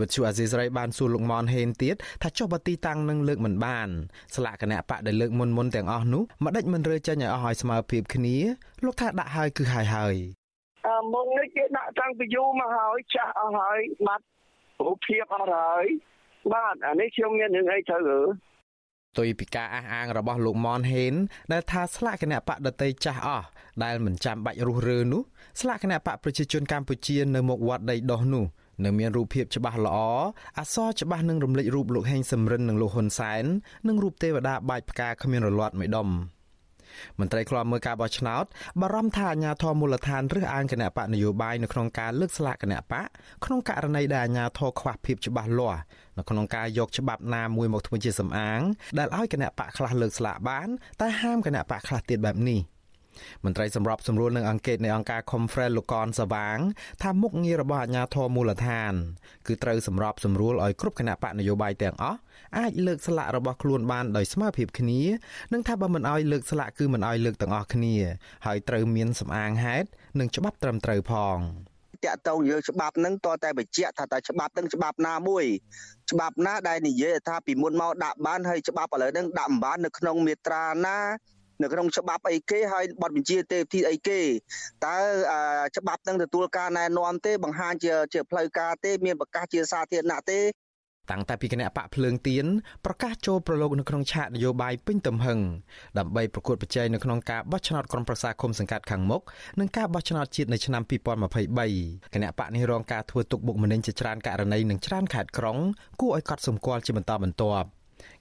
[0.00, 3.88] វិទ្យុអាស៊ីសេរីបានសួរលោកមនហេនទៀតថាចុះបើទីតាំងនឹងលើកមិនបាន
[4.34, 8.36] ស្លាកគណៈបកដែលលើកមុនមុនទាំងអស់នោះមិនដេចមិនរើចេញឲ្យអស់ឲ្យស្មើភាពគ្នា
[8.84, 10.14] លោកថាដាក់ហើយគឺហើយហើយ
[10.86, 14.24] អឺមុងនេះគេដាក់តាំងពីយូរមកហើយចាស់អស់ហើយបាត់
[14.84, 15.84] រូបភាពអស់ហើយ
[16.52, 18.20] បាទអានេះខ្ញុំមានរឿងអីត្រូវឬ
[19.18, 21.14] ទុយពីការអះអាងរបស់លោកមនហេន
[21.52, 23.46] ដែលថាស្លាកគណៈបកដតីចាស់អស់
[23.84, 25.22] ដែលមិនចាំបាច់រុះរើនោះ
[25.60, 28.44] ស្លាកគណៈបកប្រជាជនកម្ពុជានៅមុខវត្តដីដោះនោះ
[28.84, 29.98] នៅមានរូបភាពច្បាស់ល្អ
[30.58, 33.44] អសរច្បាស់នឹងរំលេចរូបលោកហេងសំរិននិងលោកហ៊ុនសែន
[33.88, 36.08] និងរូបទេវតាបាចផ្កាគ្មានរលាត់មួយដុំ
[37.18, 38.44] មន្ត្រីខ្លាមើលការបោះឆ្នោត
[38.80, 43.06] បារម្ភថាអាញាធរមូលដ្ឋានរើសអើងគណៈបកនយោបាយនៅក្នុងការលើកស្លាកគណៈបក
[43.44, 45.80] ក្នុងករណីដែលអាញាធរខ្វះភាពច្បាស់លាស់
[46.18, 48.60] នៅក្នុងការយកច្បាប់ណាមួយមកធ្វើជាសំអាង
[48.98, 50.68] ដែលឲ្យគណៈបកខ្លះលើកស្លាកបាន
[51.00, 52.60] តែហាមគណៈបកខ្លះទៀតបែបនេះ។
[53.44, 56.58] មន្ត្រីសម្របសម្រួលនឹងអង្គការនៃអង្គការ Conference លោកកនសវាង
[57.02, 58.92] ថាមុខងាររបស់អាជ្ញាធរមូលដ្ឋាន
[59.46, 62.18] គឺត្រូវសម្របសម្រួលឲ្យគ្រប់គណៈបកនយោបាយទាំងអស់
[62.58, 65.00] អាចលើកស្លាករបស់ខ្លួនបានដោយស្មើភាពគ្នា
[65.52, 67.96] និងថាបើមិនឲ្យលើកស្លាកគឺមិនឲ្យលើកទាំងអស់គ្នា
[68.46, 69.88] ហើយត្រូវមានសម្អាងហេតុ
[70.20, 71.38] និងច្បាប់ត្រឹមត្រូវផង
[72.04, 75.44] តាក់តងយើងច្បាប់នឹងតតែបញ្ជាក់ថាតើច្បាប់នឹងច្បាប់ណាមួយ
[76.10, 80.98] ច្បាប់ណាដែលនិយាយថាពីមុនមកដាក់បានហើយច្បាប់ឥឡូវនឹងដាក់មិនបាននៅក្នុងមាត្រាណា
[81.62, 84.20] នៅក្នុងច្បាប់អីគេហើយបទបញ្ជាទេវធីអីគេ
[84.86, 84.96] តើ
[85.76, 90.40] ច្បាប់នឹងទទួលការណែនាំទេបង្ហាញជាជាផ្លូវការទេមានប្រកាសជាសាធារណៈទេ
[91.10, 92.46] តាំងតែពីគណៈបកភ្លើងទៀន
[92.84, 95.38] ប្រកាសចូលប្រឡូកនៅក្នុងឆាកនយោបាយពេញទំហឹង
[95.98, 99.22] ដើម្បីប្រកួតប្រជែងនៅក្នុងការបោះឆ្នោតក្រុមប្រឹក្សាគុំសង្កាត់ខាងមុខ
[99.60, 105.58] និងការបោះឆ្នោតជាតិនៅឆ្នាំ2023គណៈបកនេះរងការធ្វើទុកបុកម្នេញជាច្រើនករណីនិងច្រើនខេត្តក្រុង
[106.00, 107.68] គួរឲ្យកត់សម្គាល់ជាបន្តបន្ទាប់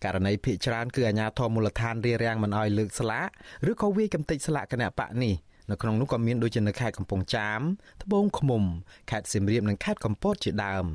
[0.04, 3.28] ករណីភ ieck ច្រើនគឺអាជ្ញាធរមូលដ្ឋានរារាំងមិនឲ្យលើកស្លាក
[3.72, 5.36] ឬក៏វាយកំទេចស្លាកគណៈបកនេះ
[5.72, 7.62] នៅក្នុងនោះក៏មានដូចជានៅខេត្តកំពង់ចាម
[8.04, 8.64] ត្បូងឃ្មុំ
[9.12, 10.86] ខេត្តសៀមរាបនិងខេត្តកំពតជាដើម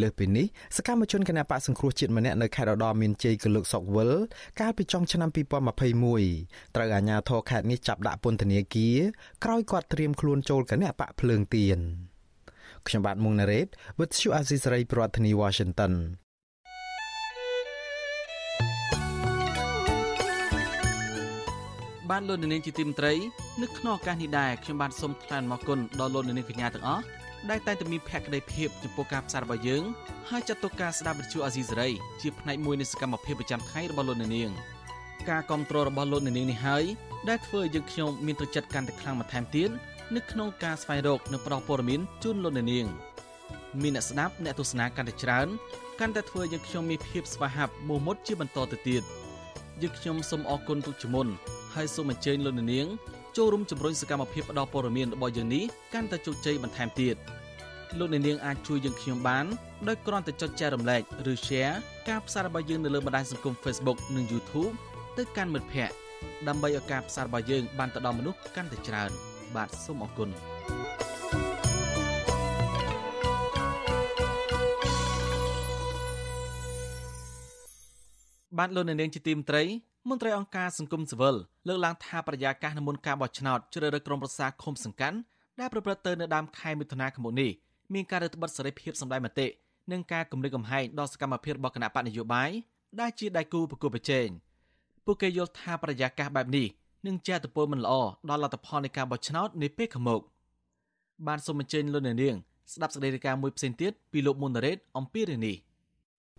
[0.00, 0.46] លើសពីនេះ
[0.76, 4.12] សកម្មជនគណបកសង្គ្រោះជាតិម្នាក់នៅខេត្តរដូវមានជ័យកលឹកសុកវិល
[4.60, 5.28] កាលពីចុងឆ្នាំ
[6.06, 8.98] 2021ត្រូវអាជ្ញាធរខេត្តនេះចាប់ដាក់ពន្ធនាគារ
[9.44, 11.78] ក្រោយគាត់ត្រៀមខ្លួនចូលគណបកភ្លើងទៀន
[12.86, 13.68] ខ្ញុំបាទមុងណារ៉េត
[13.98, 15.94] With you Azisari ប្រធានាធិបតី Washington
[22.10, 23.12] បានលោកនាងជាទីមត្រី
[23.62, 27.02] នៅក្នុងឱកាសនេះដែរខ្ញុំបានសូមថ្លែងអំណរគុណដល់លោកនាងកញ្ញាទាំងអស់
[27.50, 29.82] ដែលតែងតែមានភក្ដីភាពចំពោះការផ្សាយរបស់យើង
[30.30, 31.88] ហើយចាត់ទុកការស្ដាប់វិទ្យុអាស៊ីសេរី
[32.20, 34.50] ជាផ្នែកមួយនៃសកម្មភាពប្រចាំថ្ងៃរបស់លោកនាង
[35.30, 36.84] ការគ្រប់គ្រងរបស់លោកនាងនេះហើយ
[37.28, 39.70] ដែលធ្វើឲ្យយើងខ្ញុំមានទឹកចិត្តកាន់តែខ្លាំងបន្ថែមទៀត
[40.14, 42.86] នៅក្នុងការស្វែងរកនិងផ្តល់ព័ត៌មានជូនលោកនាង
[43.82, 45.46] មានអ្នកស្ដាប់អ្នកទស្សនាកាន់តែច្រើន
[46.00, 49.02] កាន់តែធ្វើឲ្យយើងខ្ញុំមានភាពស្វាហាប់មោះមុតជាបន្តទៅទៀត
[49.82, 51.28] យើងខ្ញុំសូមអរគុណទុកជាមុន
[51.74, 52.86] ហើយសូមអញ្ជើញលោកនាង
[53.36, 57.16] ចូលរួមជំរុញសកម្មភាពផ្តល់ព័ត៌មានរបស់យើងនេះកាន់តែជោគជ័យបន្ថែមទៀត
[57.98, 59.44] លោកនាងអាចជួយយើងខ្ញុំបាន
[59.88, 61.02] ដោយគ្រាន់តែចុចចែករំលែក
[61.32, 61.74] ឬ Share
[62.08, 64.72] ការផ្សាយរបស់យើងនៅលើបណ្ដាញសង្គម Facebook និង YouTube
[65.18, 65.94] ទៅកាន់មិត្តភ័ក្តិ
[66.48, 69.10] ដើម្បីឲ្យការផ្សាយរបស់យើងបានទៅដល់មនុស្សកាន់តែច្រើន
[69.56, 70.28] បាទសូមអរគុណ
[78.58, 79.62] បានលោកនាងជាទីមត្រី
[80.08, 81.36] មន្ត្រីអង្គការសង្គមស៊ីវិល
[81.68, 85.16] លើកឡើងថាបរិយាកាសនៅមុនការបោះឆ្នោតជ្រើសរើសក្រុមប្រឹក្សាឃុំសង្កាត់
[85.60, 87.50] ដែលប្រព្រឹត្តទៅនៅដើមខែមិថុនាឆ្នាំនេះ
[87.94, 89.46] មានការរឹតបន្តឹងសេរីភាពសម្ដែងមតិ
[89.92, 92.50] និងការគម្រិតកំហែងដល់សកម្មភាពរបស់គណៈបកនយោបាយ
[93.00, 94.28] ដែលជាដៃគូប្រកួតប្រជែង
[95.04, 96.66] ពួកគេយល់ថាបរិយាកាសបែបនេះ
[97.06, 97.92] នឹងជាអត្តពលមិនល្អ
[98.30, 100.20] ដល់លទ្ធផលនៃការបោះឆ្នោតនាពេលខាងមុខ
[101.26, 102.36] បានសូមអញ្ជើញលោកនាង
[102.72, 105.56] ស្ដាប់សេចក្តីរាយការណ៍មួយផ្សេងទៀតពីលោកមុនរ៉េតអំពីរឿងនេះ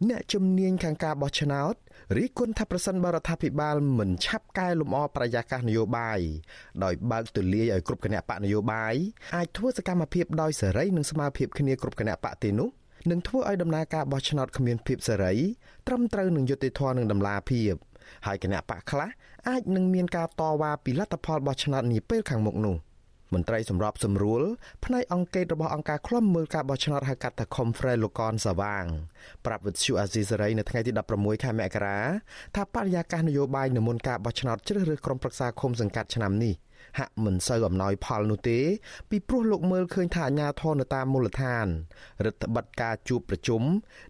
[0.10, 1.74] អ្នកជំនាញខាងការបោះឆ្នោត
[2.18, 6.20] រីគុណថាប្រសិនបរដ្ឋាភិបាលមិនឆាប់កែលម្អប្រយាកាសនយោបាយ
[6.84, 8.96] ដោយបើកទូលាយឲ្យគ្រប់គណៈបកនយោបាយ
[9.36, 12.70] អាចធ្វើសកម្មភាពដោយសេរីនិងស្មារភាពគ្នាគ្រប់គណៈបកទេនោះ
[13.12, 15.34] នឹងធ្វើឲ្យដំណើរការបោះឆ្នោតគ្មានភាពសេរី
[15.88, 17.74] ត្រឹមត្រូវនឹងយុត្តិធម៌និងតម្លាភាព
[18.26, 19.10] ហើយគណៈបកខ្លះ
[19.50, 22.76] អាចនឹងមានការតវ៉ាពីលទ្ធផលបោះឆ្នោតនាពេលខាងមុខនោះ
[23.34, 24.42] មន្ត្រីសម្របសម្រួល
[24.86, 28.86] ផ្នែកអង្គការរបស់អង្គការឃ្លាំមើលការបោះឆ្នោតហៅកាត់ថា Confrey លោកកនសាវាង
[29.46, 32.00] ប្រាប់វិទ្យុអាស៊ីសេរីនៅថ្ងៃទី16ខែមករា
[32.56, 36.56] ថាបរិយាកាសនយោបាយនៅមុនការបោះឆ្នោតជ្រើសរើសក្រុមប្រឹក្សាឃុំសង្កាត់ឆ្នាំនេះ
[37.00, 38.60] ហាក់មិនសូវអំណោយផលនោះទេ
[39.10, 41.66] ពីព្រោះលោកមើលឃើញថាអាញាធរនៅតាមមូលដ្ឋាន
[42.26, 43.62] រដ្ឋបတ်ការជួបប្រជុំ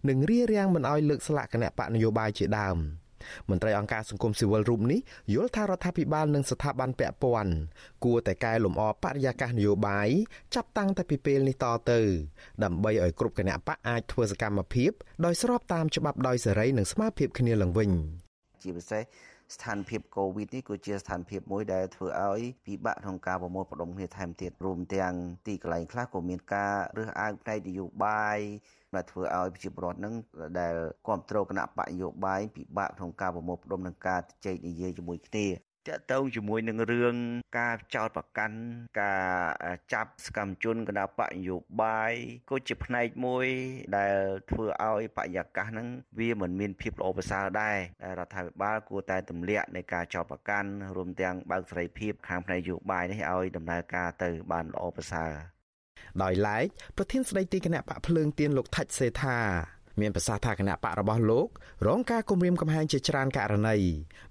[0.08, 2.78] និងរៀបរៀងមិនអោយលើកស្លាកគណៈបកនយោបាយជាដើម។
[3.50, 5.00] មន្ត្រីអង្គការសង្គមស៊ីវិលរូបនេះ
[5.34, 7.54] យល់ថារដ្ឋាភិបាលនិងស្ថាប័នពាក់ព័ន្ធ
[8.04, 10.08] គួរតែកែលម្អបរិយាកាសនយោបាយ
[10.54, 12.00] ចាប់តាំងតែពីពេលនេះតទៅ
[12.64, 14.90] ដើម្បីឲ្យគ្រប់គណៈបកអាចធ្វើសកម្មភាព
[15.24, 17.90] ដោយស្របតាមច្បាប់ដោយសេរីនិងស្មើភាពគ្នាឡើងវិញ
[18.62, 19.02] ជាពិសេស
[19.54, 25.14] ស្ថានភាពកូវីដនេះគឺជាស្ថានភាពមួយដែលធ្វើឲ្យពិបាកក្នុងការប្រមូលផ្ដុំគ្នាថែមទៀតរួមទាំង
[25.46, 28.38] ទីកន្លែងខ្លះក៏មានការរើសអើងផ្នែកនយោបាយ
[28.94, 30.14] ដែលធ្វើឲ្យប្រជាពលរដ្ឋនឹង
[30.60, 30.74] ដែល
[31.06, 35.46] គ្រប់គ្រងគណៈបកនយោបាយពិបាកក្នុងការប្រមូលផ្ដុំនឹងការជែកនិយាយជាមួយគ្នា
[35.88, 37.14] តកតងជាមួយនឹងរឿង
[37.58, 38.58] ការចោតប្រកាន់
[39.00, 42.12] ការចាប់សកម្មជនគណបកនយោបាយ
[42.50, 43.46] ក៏ជាផ្នែកមួយ
[43.96, 44.16] ដែល
[44.50, 55.30] ធ្វើឲ្យបរិយាកាសហ្នឹងវាមិនមានភាពល្អប្រសើរដែរដែលរដ្ឋាភិបាលគួរតែទម្លាក់នៃការចោតប្រកាន់រួមទាំងបើកសេរីភាពខាងផ្នែកនយោបាយនេះឲ្យដំណើរការទៅបានល្អប្រសើរ
[56.22, 56.66] ដោយឡែក
[56.96, 59.38] ប្រធានស្ដីទីគណៈបកភ្លើងទៀនលោកថាច់សេថា
[60.00, 61.48] មានប្រសាសន៍ថាគណៈបករបស់លោក
[61.86, 63.76] រងការគំរាមកំហែងជាច្រើនករណី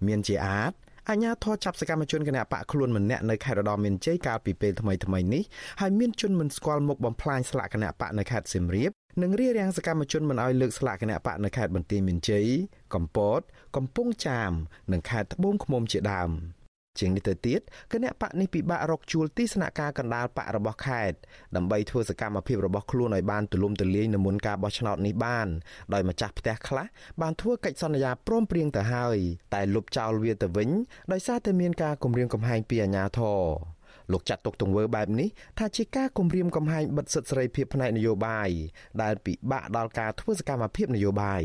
[0.07, 0.73] មានជាអាច
[1.09, 5.43] អាញាធរចាប់សកម្មជនគណៈបកខ្លួនម្នាក់នៅខេត្តរតនមានជ័យកាលពីពេលថ្មីថ្មីនេះ
[5.81, 12.47] ហើយមានជនមិនស្គាល់មុខបំផ្លាញស្លាកគណៈបកនៅខេត្តសៀមរាបនិងរារាំងសកម្មជនមិនឲ្យលើកស្លាកគណៈបកនៅខេត្តបន្ទាយមានជ័យ
[12.93, 13.41] កំពត
[13.75, 14.51] កំពង់ចាម
[14.91, 16.31] និងខេត្តត្បូងឃ្មុំជាដើម។
[16.99, 17.61] ជាងនេះទៅទៀត
[17.93, 21.17] គណៈបកនេះពិបាករកជួលទីស្នាក់ការកណ្ដាលបករបស់ខេត្ត
[21.55, 25.47] ដើម្បីធ្វើសកម្មភាពរបស់ខ្លួនឲ្យបានទូលំទូលាយនៅមុនការបោះឆ្នោតនេះបាន
[25.93, 26.85] ដោយម្ចាស់ផ្ទះខ្លះ
[27.21, 29.17] បានធ្វើកិច្ចសន្យាព្រមព្រៀងទៅហើយ
[29.53, 30.69] តែលុបចោលវាទៅវិញ
[31.11, 33.41] ដោយសារតែមានការគំរាមកំហែងពីអាជ្ញាធរ
[34.11, 38.49] លោកចាត់ទុកទង្វើបែបនេះថាជាការគំរាមកំហែងបិទសិទ្ធិសេរីភាពផ្នែកនយោបាយ
[39.01, 41.43] ដែលពិបាកដល់ការធ្វើសកម្មភាពនយោបាយ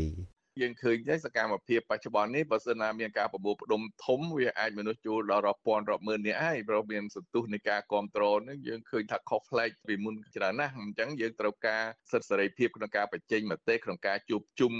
[0.61, 14.73] យើងឃើញទេសកម្មភាពបច្ចុប្បន្ននេះបើសិនណាមានការប្រមូលផ្ដុំធំវាអាចមនុស្សជួលដល់រាប់ពាន់រាប់ម៉ឺននាក់ហើយព្រោះមានសន្ទុះនៃការគ្រប់គ្រងនឹងយើងឃើញថាខុសប្លែកពីមុនច្រើនណាស់អញ្ចឹងយើងត្រូវការសិទ្ធិសេរីភាពក្នុងការបញ្ចេញមតិក្នុងការជួបជុំ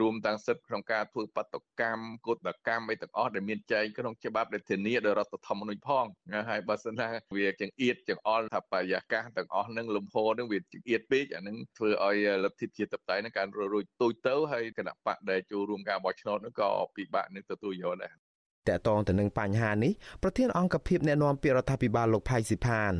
[0.00, 6.04] រួមទាំងសិទ្ធិក្នុងការធ្វើបដកម្មកុតកម្មអីទាំងអស់ដែលមានចែងក្នុងច្បាប់ដែលធានាដោយរដ្ឋធម្មនុញ្ញផង
[6.50, 18.21] ហើយបើសិនណាវាចង្អៀតចង្អល់ថាបរិយាកាសទាំងអស់នឹងលំហនឹងវាចង្អៀតពេកអានឹងធ្វើឲ្យលទ្ធិជាតិតបតៃនឹងការរួចទូចទៅហើយគណៈបកដែលចូលរួមការបោះឆ្នោតនោះក៏ពិបាកនឹងទទួលយកដែរ
[18.68, 22.94] តកតងទៅនឹងបញ្ហានេះប្រធានអង្គភិបអ្នកណែនាំពាក្យរដ្ឋាភិបាលលោកផៃស៊ីផាន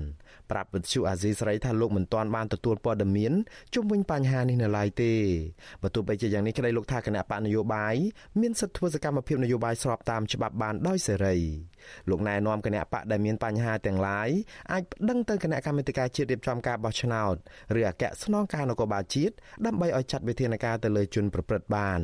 [0.51, 3.33] ប្រាប់វិទ្យុអាស៊ីសេរីថាលោកមិនទាន់បានទទួលព័ត៌មាន
[3.75, 5.13] ជុំវិញបញ្ហានេះនៅឡើយទេ
[5.83, 7.95] បើទោះបីជាយ៉ាងនេះក្តីលោកថាគណៈបកនយោបាយ
[8.41, 11.37] មានសិទ្ធិធ្វើសកម្មភាពនយោបាយស្របតាមច្បាប់បានដោយសេរី
[12.11, 14.29] លោកណែនាំគណៈបកដែលមានបញ្ហាទាំងឡាយ
[14.73, 17.35] អាចប្តឹងទៅគណៈកម្មាធិការជាតិរៀបចំការបោះឆ្នោត
[17.79, 19.35] ឬអគ្គស្នងការនគរបាលជាតិ
[19.67, 22.03] ដើម្បីឲ្យចាត់វិធានការទៅលើជនប្រព្រឹត្តបាន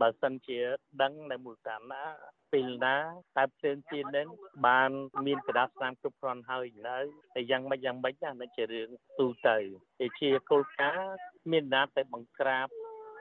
[0.00, 0.60] បើសិនជា
[1.02, 2.04] ដឹងនៅមូលដ្ឋានណា
[2.52, 2.96] ពេលណា
[3.36, 4.28] តែផ្សេងទៀតនឹង
[4.66, 4.90] បាន
[5.26, 6.98] មានកដាស្នាមគ្រប់គ្រាន់ហើយនៅ
[7.34, 9.56] តែយ៉ាងម៉េចយ៉ាងម៉េចណានឹងជារឿងទូទៅ
[10.00, 11.16] តែជាគោលការណ៍
[11.50, 12.66] មានណាតែបង្ក្រាប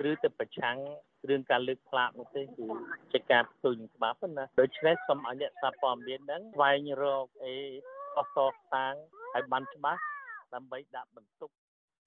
[0.10, 0.78] ឬទៅប្រឆាំង
[1.30, 2.68] រឿងការលើកផ្លាកនោះទេគឺ
[3.14, 7.56] ជាការផ្ទុយនឹងច្បាប់ណាដូច្នេះសូមឲ្យអ្នកសារព័ត៌មានហ្នឹងស្វែងរកអី
[8.18, 8.94] អសរតាង
[9.36, 10.02] ឲ្យបានច្បាស់
[10.54, 11.50] ដើម្បីដាក់បន្ទុក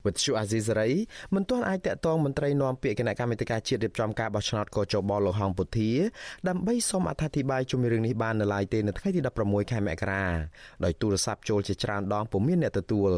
[0.06, 0.90] វិទ្យុអាស៊ីសេរី
[1.34, 5.90] មិនទាន់អាចតាក់ទងមន្ត្រីនាំពាក្យគណៈកម្មាធិការជាតិរៀបចំការបោះឆ្នោតកោជបលោកហងពុធា
[6.48, 10.24] ដើម្បីសូមអធិប្បាយជុំវិញរឿងនេះបាននៅឡើយទេនៅថ្ងៃទី16ខែមករា
[10.84, 13.10] ដោយទូរស័ព្ទចូលជាច្រើនដងពុំមានអ្នកទទួល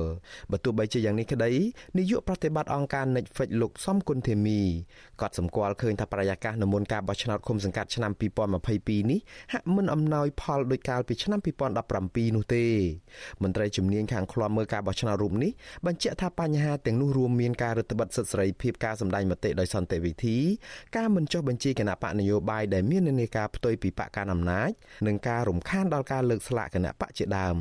[0.50, 1.52] បើទោះបីជាយ៉ាងនេះក្តី
[1.98, 4.60] នាយកប្រតិបត្តិអង្គការ Netflix លោកសំគុណធីមី
[5.20, 8.12] ក៏សម្គាល់ឃើញថាបរិយាកាសនៅមុនការបោះឆ្នោតឃុំសង្កាត់ឆ្នាំ
[8.60, 9.20] 2022នេះ
[9.52, 11.40] ហាក់មិនអំណោយផលដោយកាលពីឆ្នាំ
[11.86, 12.64] 2017នោះទេ
[13.42, 15.50] មន្ត្រីជំនាញខាងឃ្លាំមើលការបោះឆ្នោតរូបនេះ
[15.86, 20.38] បញ្ជាក់ថាបញ្ហាទាំងនោះរួមមានការរឹតបន្តឹងសិទ្ធិសេរីភាពការសម្ដែងមតិដោយសន្តិវិធី
[20.96, 24.70] ការមិនចុះបញ្ជីគណៈបកនយោបាយដែលមាននានាការផ្ទុយពីបកកណ្ដាលអំណាច
[25.06, 27.58] និងការរំខានដល់ការលើកស្លាកគណៈបកជាដើម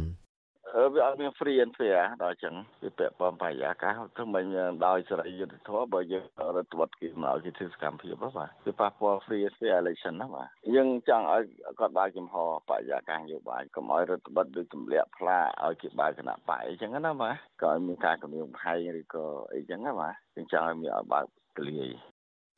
[0.76, 4.46] វាអត់មាន free and fair ដល់ចឹងវាពាក់ព័ន្ធបរិយាកាសធ្វើមិន
[4.88, 6.24] ដោយសេរីយុត្តិធម៌បើយើង
[6.56, 11.44] រដ្ឋបတ်គេមកជាទិសកម្មភាពបាទវាប៉ះពាល់ free and fair election ណាបាទយើងចង់ឲ្យ
[11.80, 12.36] គាត់បើកចំហ
[12.70, 21.26] បរិយាកាសនយោបាយកុំឲ្យរដ្ឋបတ်ដូចទម្លាក់ផ្លាឲ្យគេបើកគណៈបកអីចឹងណាបាទក៏ឲ្យមានការគម្រាមកំហែងឬក៏អីចឹងណាបាទយើងចង់ឲ្យមានឲ្យបើក
[21.58, 21.90] ទលាយ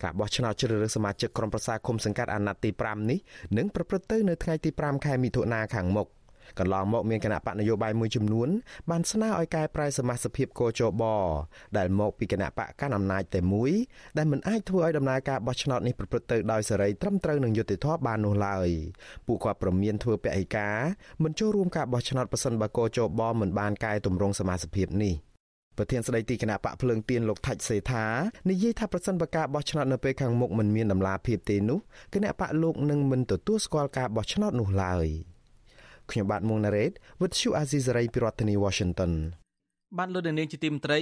[0.04, 3.20] ការបោះឆ្នោតជ្រើសរើសសមាជិកក្រុមប្រឹក្សាគុំសង្កាត់អាណត្តិទី5នេះ
[3.58, 6.08] នឹងប្រព្រឹត្តទៅនៅថ្ងៃទី5ខែមិថុនាខាងមុខ
[6.60, 8.50] កន្លងមកមានគណៈបកនយោបាយមួយចំនួន
[8.90, 11.04] បានស្នើឲ្យកែប្រែសមាជិកភាពកោជប
[11.78, 13.72] ដែលមកពីគណៈបកកាន់អំណាចតែមួយ
[14.18, 18.70] ដែលមិនអាចធ្វើឲ្យដំណើរការបោះឆ្នោតនេះប្រព្រឹត្តទៅដោយសេរីត្រឹមត្រូវនឹងយុត្តិធម៌បាននោះឡើយ
[19.28, 20.78] ពួកគាត់ប្រមានធ្វើពហិការ
[21.24, 25.16] មិនចូលរួមការបោះឆ្នោតប៉ះសិនបើកោជបមិនបានកែតម្រង់សមាជិកភាពនេះ
[25.80, 28.06] ប្រធានស្ដីទីគណៈបកភ្លើងទៀនលោកថាច់សេថា
[28.50, 31.80] និយាយថាប្រសិនបើការបោះឆ្នោតនៅពេលខាងមុខមិនមានដំណាភាពទេនោះ
[32.14, 35.08] គណៈបកលោកនឹងមិនទទួលស្គាល់ការបោះឆ្នោតនោះឡើយ។
[36.12, 39.12] ខ្ញុំបាទមុងណារ៉េត With you Azizi ពីរដ្ឋធានី Washington
[39.98, 41.00] បានលើនាងជាទីមត្រី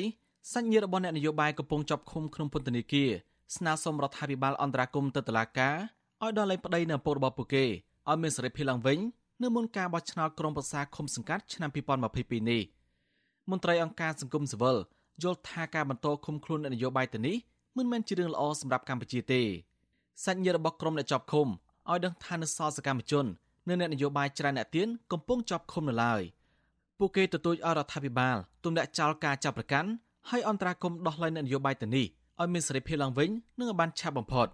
[0.53, 3.09] សញ្ញារបស់អ្នកនយោបាយកំពុងជាប់ឃុំក្នុងពន្ធនាគារ
[3.55, 5.75] ស្នើសុំរដ្ឋាភិបាលអន្តរាគមន៍ទៅតុលាការ
[6.23, 7.65] ឲ្យដល់លែងប្តីនៅឪពុករបស់ពួកគេ
[8.09, 8.99] ឲ្យមានសេរីភាពឡើងវិញ
[9.43, 12.61] នៅមុនការបោះឆ្នោតក្រុមប្រឹក្សាឃុំសង្កាត់ឆ្នាំ2022នេះ
[13.49, 14.77] មន្ត្រីអង្គការសង្គមស៊ីវិល
[15.23, 17.37] យល់ថាការបន្តឃុំខ្លួនអ្នកនយោបាយទៅនេះ
[17.77, 19.41] មិនមែនជារឿងល្អសម្រាប់កម្ពុជាទេ
[20.25, 21.47] សញ្ញារបស់ក្រុមអ្នកជាប់ឃុំ
[21.89, 23.25] ឲ្យដឹងថានៅសល់សកម្មជន
[23.67, 26.21] និងអ្នកនយោបាយច្រើនអ្នកទៀនកំពុងជាប់ឃុំនៅឡើយ
[26.99, 29.89] ពួកគេទទូចឲ្យរដ្ឋាភិបាលទម្លាក់ចោលការចាប់ប្រកាន់
[30.29, 32.05] ហើយអន្តរាគមន៍ដោះលែងអ្នកនយោបាយទៅនេះ
[32.39, 34.47] ឲ្យមានសេរីភាពឡើងវិញនិងឲ្យបានឆាប់បំផុត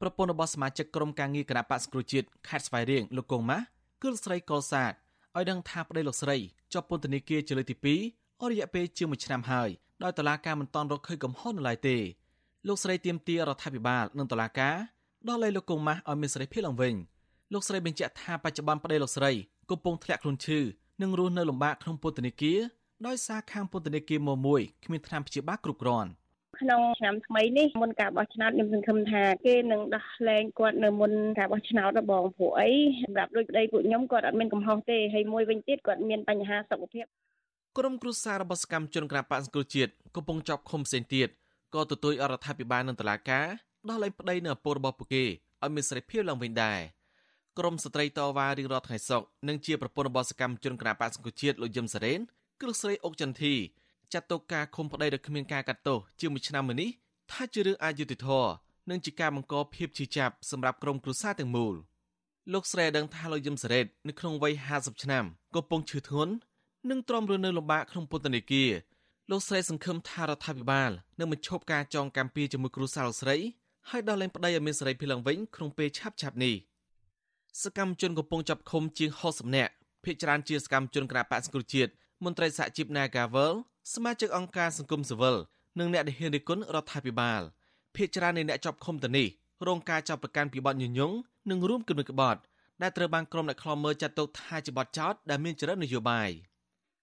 [0.00, 3.64] ប្រពន្ធរបស់សមាជិកក្រុមការងារគណៈបក្សគ្រូជាតិខេត្តស្វាយរៀងលោកកងម៉ាស់
[4.02, 4.92] គឺលោកស្រីកុលសាទ
[5.36, 6.36] ឲ្យដឹងថាប្តីលោកស្រី
[6.72, 7.76] ជាប់ពន្ធនាគារជាលើកទី
[8.16, 9.68] 2អស់រយៈពេលជាង1ឆ្នាំហើយ
[10.02, 11.96] ដោយតុលាការមិនទាន់រកឃើញកំហុសនៅឡើយទេ
[12.68, 14.76] លោកស្រីទាមទាររដ្ឋាភិបាលនិងតុលាការ
[15.28, 16.94] ដោះលែងលោកកងម៉ាស់ឲ្យមានសេរីភាពឡើងវិញ។
[17.54, 19.32] លោកស្រីបញ្ជាក់ថាបច្ចុប្បន្នប្តីលោកស្រី
[19.70, 20.58] កំពុងធ្លាក់ខ្លួនឈឺ
[21.02, 22.58] និងរស់នៅលំបាកក្នុងពន្ធនាគារ
[23.06, 26.10] ដោយសារខាងពន្ធនាគារមួយមួយគ្មានថ្នាំព្យាបាលគ្រប់គ្រាន់
[26.60, 32.70] ក្នុងឆ្នាំថ្មីនេះមុនការបោះឆ្នោតខ្ញុំសង្ឃឹមថាគេនឹងដោះលែងគាត់នៅមុនការបោះឆ្នោតបងព្រោះអី
[33.02, 37.04] សម្រាប់ដូចប្តីពួកខ្ញុំគាត់អត់មានកំហុសទេហើយមួយវិញទៀតគាត់មានបញ្ហាសុខភាព
[37.78, 41.28] ក្រុមគ្រួសាររបស់សកម្មជនក្រាបសង្គ្រោះជាតិកំពុងជាប់ឃុំផ្សេងទៀត
[41.74, 43.46] ក៏ទទូចអរដ្ឋាភិបាលនិងតុលាការ
[43.88, 45.24] ដោះលែងប្តីនៅឪពុករបស់ពួកគេ
[45.62, 46.80] ឲ្យមានសេរីភាពឡើងវិញដែរ។
[47.58, 52.20] ក្រមស្ត្រីតវ៉ារៀងរាល់ថ្ងៃសុកនិងជាប្រពន្ធរបស់សកម្មជនគណបក្សសង្គមជាតិលោកយឹមសារ៉េន
[52.60, 53.54] គ្រឹះស្រីអុកចន្ទធី
[54.12, 56.90] ចាត់ទុកការឃុំប្តីដោយគ្មានការកាត់ទោសជាមួយឆ្នាំមុននេះ
[57.32, 58.50] ថាជារឿងអយុត្តិធម៌
[58.90, 61.74] និងជាការបង្កភាពឈឺចាប់សម្រាប់ក្រុមគ្រួសារទាំងមូល
[62.52, 66.32] លោកស្រីដឹងថាលោកយឹមសារ៉េតនៅក្នុងវ័យ50ឆ្នាំកំពុងឈឺធ្ងន់
[66.90, 68.70] និងទ្រាំរស់នៅលំបាកក្នុងពន្ធនាគារ
[69.30, 73.36] លោកស្រីសង្ឃឹមថារដ្ឋាភិបាលនឹងបញ្ឈប់ការចងកម្មពីជាមួយគ្រួសារលោកស្រី
[73.90, 76.54] ហើយដោះលែងប្តីឲ្យមានសេរីភាពឡើងវិញក្នុងពេលឆាប់ៗនេះ។
[77.58, 79.72] សកម្មជនកំពុងចាប់ឃុំជាង60នាក់
[80.04, 81.90] ភ ieck ច្រើនជាសកម្មជនគណបក្សសង្គ្រោះជាតិ
[82.24, 83.54] មន្ត្រីសហជីព Nagavel
[83.94, 85.36] សមាជិកអង្គការសង្គមស៊ីវិល
[85.78, 87.42] និងអ្នកដែលហ៊ានរិះគន់រដ្ឋាភិបាល
[87.94, 89.28] ភ ieck ច្រើននៃអ្នកចាប់ឃុំទៅនេះ
[89.66, 91.12] រងការចាប់ប្រកាន់ពីបទញុយញង
[91.50, 92.40] និងរួមគំនិតក្បត់
[92.82, 96.30] ដែលត្រូវបានក្រុមអ្នកខ្លាំមើលចាត់ទុកថាជាបទចោទដែលមានចរិតនយោបាយ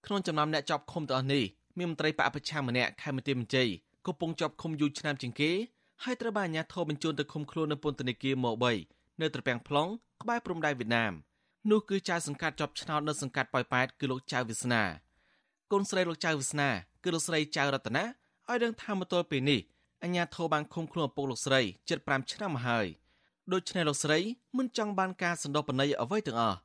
[0.06, 1.44] ក្នុងចំណោមអ្នកចាប់ឃុំទាំងអស់នេះ
[1.78, 3.66] មានមន្ត្រីបកប្រឆាំងម្នាក់ខេមរៈមន្ត្រី
[4.08, 5.52] កំពុងជាប់ឃុំយូរឆ្នាំជាងគេ
[6.04, 8.52] ហើយត្រូវបានអាជ្ញាធរបញ្ជូនទៅឃុំខ្លួននៅពន្ធនាគារម៉ូ
[8.88, 9.90] 3នៅត្រពាំង plong
[10.28, 11.14] ក្ក្បែរព្រំដែនវៀតណាម
[11.72, 14.84] នោះគឺចៅសង្កាត់ជាប់ឆ្នោតនៅសង្កាត់ប៉ោយប៉ែតគឺលោកចៅវាសនា
[15.72, 16.70] កូនស្រីលោកចៅវាសនា
[17.04, 18.04] គឺលោកស្រីចៅរតនា
[18.50, 19.60] ឲ្យដឹងថាមកទល់ពេលនេះ
[20.04, 22.88] អញ្ញាធិបបានឃុំខ្លួនឪពុកលោកស្រីជិត5ឆ្នាំមកហើយ
[23.54, 24.20] ដូច្នេះលោកស្រី
[24.58, 26.60] មិនចង់បានការសណ្ដោសបណីអ្វីទាំងអស់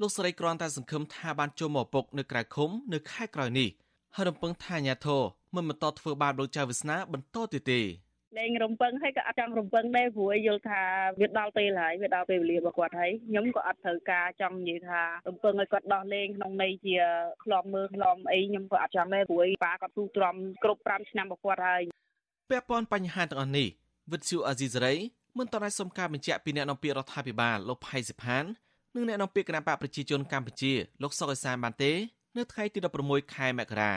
[0.00, 3.68] លោកស្រីគ្រាន់តែសង្ឃឹមថាបានចូលមកឪពុកនៅក្រៅឃុំនៅខែក្រោយនេះ
[4.14, 5.22] ហើយរំពឹងថាអាញាធរ
[5.54, 7.80] មិនបន្តធ្វើបាបលោកចៅវាសនាបន្តទៀតទេ
[8.38, 10.82] លេងរំពឹងហើយក៏អត់ចង់រំពឹងដែរព្រោះយល់ថា
[11.20, 16.96] វាដល់ពេលហើយវាដល់ពេលវេលារបស់គាត់ហើយខ្ញុំក៏អត់ត្រូវការចង់និយាយថារំពឹងឲ្យគាត់ដោះលែងក្នុងន័យជា
[17.44, 21.82] ក្លំមើលក្លំអីខ្ញុំក៏អត់ចង់ដែរព្រោះប៉ាគាត់ទូទ្រាំគ្រប់5ឆ្នាំរបស់គាត់ហើយ
[22.50, 23.68] ពាក់ព័ន្ធបញ្ហាទាំងអស់នេះ
[24.12, 24.94] វិទ្យុអាស៊ីសេរី
[25.38, 28.44] មិនតរសុំការបញ្ជាក់ពីអ្នកនាំពាក្យរដ្ឋាភិបាលលោកផៃសិផាន
[28.94, 31.92] និងអ្នកនាំពាក្យគណៈបកប្រជាជនកម្ពុជាលោកសុកអេសានបានទេ
[32.36, 33.92] នៅថ្ងៃទី16ខែមករា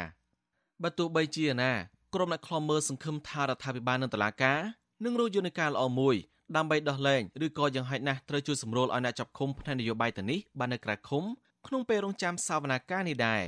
[0.84, 1.72] បើទោះបីជាណា
[2.16, 4.60] ក្រុមអ្នកខ្លំមើលសង្ឃឹមថារដ្ឋាភិបាលនឹងតឡាការ
[5.04, 6.16] នឹងរកយន្តការល្អមួយ
[6.56, 11.24] ដើម្បីដោះលែងឬក៏យ៉ាងហោចណាស់ត្រូវជួយសម្រួលឲ្យអ្នកចាប់ឃុំផ្នែកនយោបាយទៅនេះបាននៅក្រៅឃុំ
[11.68, 13.44] ក្នុងពេលរងចាំសវនាការនេះដែរ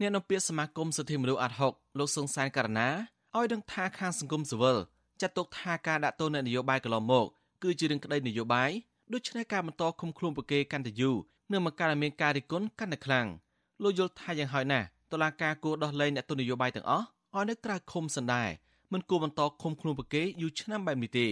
[0.00, 2.88] អ្នកនាំពាក្យសមាគមសិទ្ធិមនុស្សអាត់ហុកលោកសុងសានករណា
[3.36, 4.76] ឲ្យដឹងថាខាងសង្គមស៊ីវិល
[5.20, 7.26] ចាត់ទុកថាការដាក់ទោសអ្នកនយោបាយកន្លងមក
[7.62, 8.70] គឺជារឿងក្តីនយោបាយ
[9.12, 11.16] ដូច្នេះការបន្តឃុំខ្លួនប្រកេកាន់តែយូរ
[11.52, 13.26] នឹងមកការមានការរិះគន់កាន់តែខ្លាំង
[13.82, 18.44] លោកយល់ថាយ៉ាងហោចណាស់តុលាការគួរដោះលែងអ្នកទោសនយោបាយទាំងអស់ ឲ្យនៅក្រៅឃុំសណ្ដែ
[18.92, 21.28] មិនគួរបន្តឃុំខ្លួនប្រកេយូរឆ្នាំបែបនេះទេ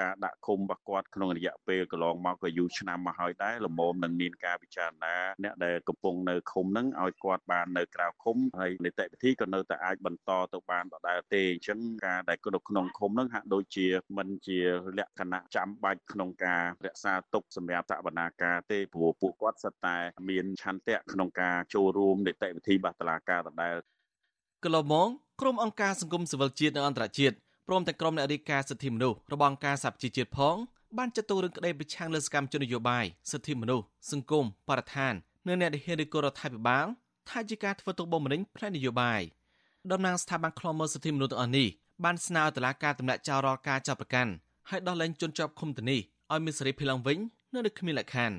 [0.00, 13.86] ការដាក់ឃុំរបស់គាត់ក្នុងរយៈពេលកន្លងមកក៏យូរឆ្នាំមកហើយដែរលមមនឹងមានការពិចារណាអ្នកដែលកំពុងនៅឃុំនឹងឲ្យគាត់បាននៅក្រៅឃុំហើយនីតិវិធីក៏នៅតែអាចបន្តទៅបានដដែលទេអញ្ចឹងការដែលនៅក្នុងឃុំនឹងហាក់ដូចជា
[14.18, 14.58] មិនជា
[14.98, 19.96] លក្ខណៈចាំបាច់ក្នុងការរក្សាទុកសម្រាប់សវនាការទេព្រោះពួកគាត់សិតតែ
[20.28, 23.76] មានឆន្ទៈក្នុងការចូលរួមនីតិវិធីបាតឡាការដដែល
[24.64, 25.08] កន្លងមក
[25.40, 27.36] ក្រុមអង្គការសង្គមស៊ីវិលជាតិនិងអន្តរជាតិ
[27.68, 30.56] ព្រមទាំងក្រុមអ្នករាយការណ៍សិទ្ធិមនុស្សរបស់អង្គការសហប្រជាជាតិផង
[30.98, 35.14] បានចាត់ទុករឿងក្តីប្រឆាំងលើសកម្មជននយោបាយសិទ្ធិមនុស្សសង្គមបរិស្ថាន
[35.46, 36.86] និងអ្នកដែលហ៊ានរិះគន់រដ្ឋាភិបាល
[37.28, 39.20] ថាជាការធ្វើទុកបុកម្នេញផ្នែកនយោបាយ
[39.92, 41.68] តំណាងស្ថាប័នខ្លមមើលសិទ្ធិមនុស្សទាំងអស់នេះ
[42.04, 44.32] បានស្នើតុលាការទម្លាក់ចោលរាល់ការចាប់ប្រកាន់
[44.70, 45.96] ហើយដោះលែងជនជាប់ឃុំទនី
[46.32, 47.18] ឲ្យមានសេរីភាពឡើងវិញ
[47.54, 48.36] នៅនឹងគ្មានលក្ខខណ្ឌ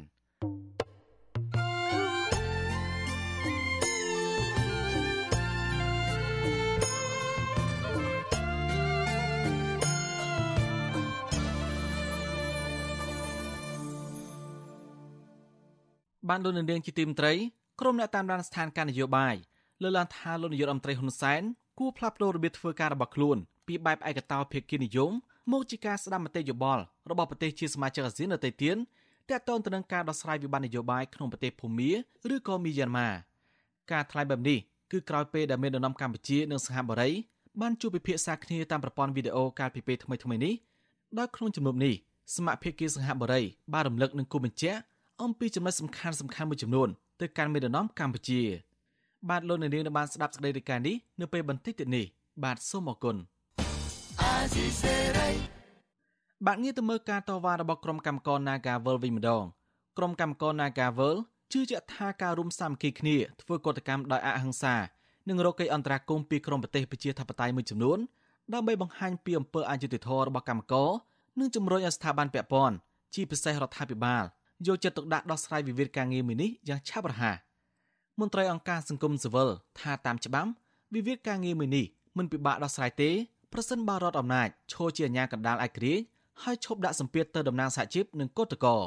[16.29, 17.33] បានលោកនាងជាទីមត្រី
[17.79, 19.35] ក្រុមអ្នកតាមដានស្ថានភាពនយោបាយ
[19.81, 21.41] លើកឡើងថាលោកនាយករដ្ឋមន្ត្រីហ៊ុនសែន
[21.79, 25.11] គួរផ្លាស់ប្តូររបៀបធ្វើការរបស់ខ្លួនពីបែបឯកតោភាគីនិយម
[25.51, 28.77] មកជាការស្ដាប់មតិយោបល់របស់ប្រទេសជាសមាជិកអាស៊ាននៅទីទៀន
[29.29, 31.91] ទាក់ទងទៅនឹងការដោះស្រាយវិបត្តិនយោបាយក្នុងប្រទេសភូមា
[32.33, 33.09] ឬក៏មីយ៉ាន់ម៉ា
[33.91, 34.59] ការថ្លែងបែបនេះ
[34.91, 37.09] គឺក្រោយពេលដែលមេដឹកនាំកម្ពុជានិងសហបុរី
[37.61, 40.53] បានជួបពិភាក្សាគ្នាតាមប្រព័ន្ធវីដេអូកាលពីពេលថ្មីៗនេះ
[41.19, 41.93] ដោយក្នុងជំនួបនេះ
[42.35, 43.41] សមាភិកីសហបុរី
[43.73, 44.79] បានរំលឹកនឹងគូបញ្ជាក់
[45.21, 46.89] អំពីចំណុចសំខាន់សំខាន់មួយចំនួន
[47.21, 48.41] ទៅកាន់មេដឹកនាំកម្ពុជា
[49.29, 52.05] បាទលោកនាងនឹងបានស្ដាប់សេចក្តីរាយការណ៍នេះនៅពេលបន្តិចទៀតនេះ
[52.43, 53.15] បាទសូមអរគុណ
[56.45, 59.43] បាទងារទៅមើលការតវ៉ារបស់ក្រុមកម្មករ Nagavel វិញម្ដង
[59.97, 61.13] ក្រុមកម្មករ Nagavel
[61.51, 64.75] ជឿជាក់ថាការរួមសាមគ្គីគ្នាធ្វើកតកម្មដោយអហិង្សា
[65.29, 67.99] និងរកកិច្ចអន្តរាគមន៍ពីក្រុមប្រទេសប្រជាធិបតេយ្យមួយចំនួន
[68.53, 70.89] ដើម្បីបង្ហាញពីអំពើអយុត្តិធម៌របស់កម្មករ
[71.39, 72.75] និងជំរុញឲ្យស្ថាប័នពាក់ព័ន្ធ
[73.15, 74.23] ជាពិសេសរដ្ឋាភិបាល
[74.67, 77.35] យកចិត្តទុកដាក់ដោះស្រាយវិវាទការងារមួយនេះយ៉ាងឆាប់រហ័ស
[78.19, 80.49] មន្ត្រីអង្គការសង្គមស៊ីវិលថាតាមច្បាប់
[80.93, 81.85] វិវាទការងារមួយនេះ
[82.17, 83.09] មិនពិបាកដោះស្រាយទេ
[83.53, 86.03] ប្រសិនបើរដ្ឋអំណាចឈរជាអាជ្ញាកណ្ដាលឯករាជ្យ
[86.43, 88.81] ហើយឈប់ដាក់សម្ពាធទៅតំណាងសហជីពនិងកោតក្រ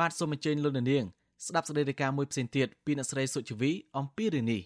[0.00, 1.04] បាទសូមអញ្ជើញលោកនាង
[1.46, 4.60] ស្ដាប់សេចក្តីរាយការណ៍មួយផ្សេងទៀតពីអ្នកស្រីសុជីវីអំពីរឿងនេះ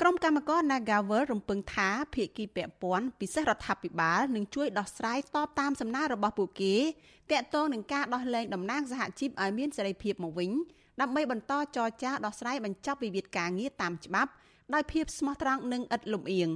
[0.00, 6.74] ក្រុមកម្មការ Nagavel រំពឹងថាភាគីពាក់ព័ន្ធពិសេសរដ្ឋាភិបាលនឹងជួយដោះស្រាយស្របតាមសំណើរបស់ពួកគេ
[7.32, 10.50] តាក់ទងនឹងការដោះលែងតំណាងសហជីពឲ្យមានសេរីភាពមកវិញ
[11.00, 14.30] ដើម្បីបន្តចរចាដោះស្រាយបញ្ចប់វិវាទការងារតាមច្បាប់
[14.74, 16.50] ដោយភាពស្មោះត្រង់និងឥតលំអៀង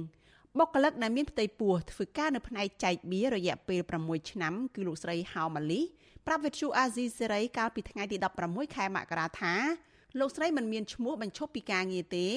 [0.57, 5.81] បុគ្គលិកដែលមានផ្ទៃពោះធ្វើការនៅផ្នែកចែកបៀរយៈពេល6ឆ្នាំគឺលោកស្រីហៅម៉ាលី
[6.27, 9.53] ប្រាប់វិទ្យុអាស៊ីសេរីកាលពីថ្ងៃទី16ខែមករាថា
[10.19, 12.27] លោកស្រីមិនមានឈ្មោះបញ្ឈប់ពីការងារទេ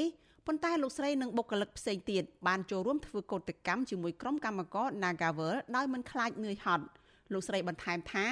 [0.52, 6.84] ប៉ុន្តែលោកស្រីនិងបុគ្គលិកផ្សេងទៀតបានចូលរួមធ្វើកោតកម្មជាមួយក្រុមកម្មករ Nagavel ដោយមិនខ្លាចនឿយហត់
[7.32, 8.26] លោកស្រីបន្ថែមថា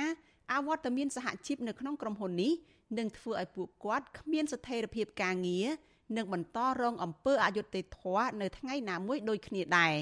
[0.53, 2.53] អវត្តមានសហជីពនៅក្នុងក្រុមហ៊ុននេះ
[2.99, 5.67] នឹងធ្វើឲ្យពួកគាត់គ្មានស្ថិរភាពការងារ
[6.17, 9.95] និងបន្តរងអំពើអយុត្តិធម៌នៅថ្ងៃណាមួយដូចគ្នាដែរ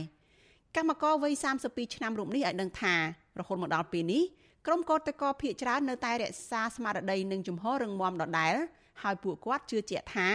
[0.77, 1.33] កម្មករវ័យ
[1.65, 2.95] 32ឆ្នាំរូបនេះឲ្យដឹងថា
[3.39, 4.23] រហូតមកដល់ពេលនេះ
[4.67, 8.55] ក្រុមកោតក្រភៀកច្រើននៅតែរក្សាស្មារតីនិងជំហររឹងមាំដដែល
[9.03, 10.31] ហើយពួកគាត់ជឿជាក់ថា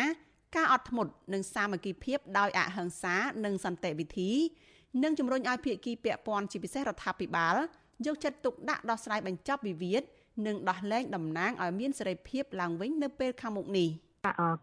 [0.55, 4.31] ការអត់ធ្មត់និងសាមគ្គីភាពដោយអហិង្សានិងសន្តិវិធី
[5.03, 7.55] នឹងជំរុញឲ្យភាគីពាក់ព័ន្ធជាពិសេសរដ្ឋាភិបាល
[8.05, 10.03] យកចិត្តទុកដាក់ដោះស្រាយបញ្ចប់វិវាទ
[10.45, 13.89] និងដោះលែងតំណាងឲ្យមានសេរីភាពឡើងវិញនៅពេលខាងមុខនេះ។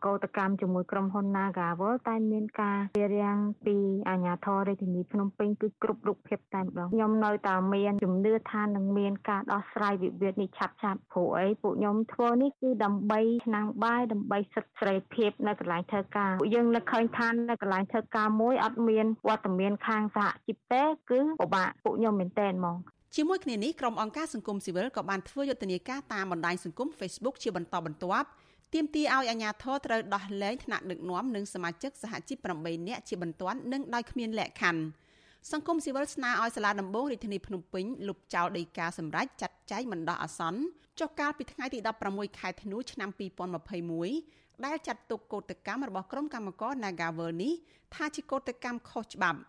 [0.04, 3.36] កោតកម្មជាមួយក្រុមហ៊ុន Nagawal តែមានការរៀបរៀង
[3.66, 3.76] ពី
[4.08, 22.76] អាជ្ញាធររាជធានីភ្នំពេញគឺគ្រប់រូបភាពតែម្ដងខ្ញុំនៅតែមានជំនឿថានឹងមានការដោះស្រាយវិវាទនេះឆាប់ឆាប់ព្រោះអីពួកខ្ញុំធ្វើនេះគឺដើម្បីឆ្នាំងបាយដើម្បីសិទ្ធិសេរីភាពនៅកន្លែងធ្វើការពួកយើងនឹកឃើញថានៅកន្លែងធ្វើការមួយអត់មានវត្តមានខាងសហជីពទេគឺពិបាកពួកខ្ញុំមែនតើហ្មង
[23.16, 28.28] ជាមួយគ្នានេះក្រុមអង្គការសង្គមស៊ីវិលក៏បានធ្វើយុទ្ធនាការតាមបណ្ដាញសង្គម Facebook ជាបន្តបន្ទាប់
[28.74, 34.82] ទាមទារឲ្យអាជ្ញាធរត្រូវដោះលែងថ្នាក់ដឹកនាំនិងសមាជិកសហជីព8នាក់ជាបន្ទាន់និងដោយគ្មានលក្ខខណ្ឌ
[35.52, 40.60] សង្គមស៊ីវិលស្នើឲ្យសាលាដំបងរាជធានីភ្នំពេញលុបចោលដីកាសម្រាប់ចាត់ចែងបណ្ដោះអាសន្ន
[41.00, 43.10] ចុះកាលពីថ្ងៃទី16ខែធ្នូឆ្នាំ
[43.86, 47.52] 2021ដែលចាត់ទុកកោតកម្មរបស់ក្រុមកម្មករ Nagavel នេះ
[47.94, 49.40] ថាជាកោតកម្មខុសច្បាប់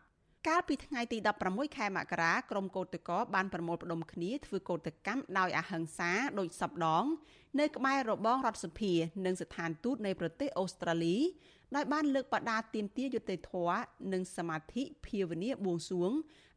[0.47, 1.17] កាលពីថ្ងៃទី
[1.47, 7.05] 16ខែមករាក្រុមកោតក្របានប្រមូលផ្ដុំគ្នាធ្វើកោតកម្មដោយអហិង្សាដោយសពដង
[7.59, 8.93] នៅក្បែររបងរដ្ឋសភា
[9.25, 11.17] និងស្ថានទូតនៃប្រទេសអូស្ត្រាលី
[11.75, 13.81] ដោយបានលើកបដាទាមទារយុត្តិធម៌
[14.13, 16.11] និងសមាធិភាវនាបួងសួង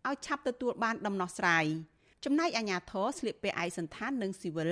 [0.09, 1.64] ឲ្យឆាប់ទទួលបានដំណោះស្រាយ
[2.24, 4.70] ចំណែកអាជ្ញាធរស្លៀកពាក់ឯកសន្តាននិងស៊ីវិល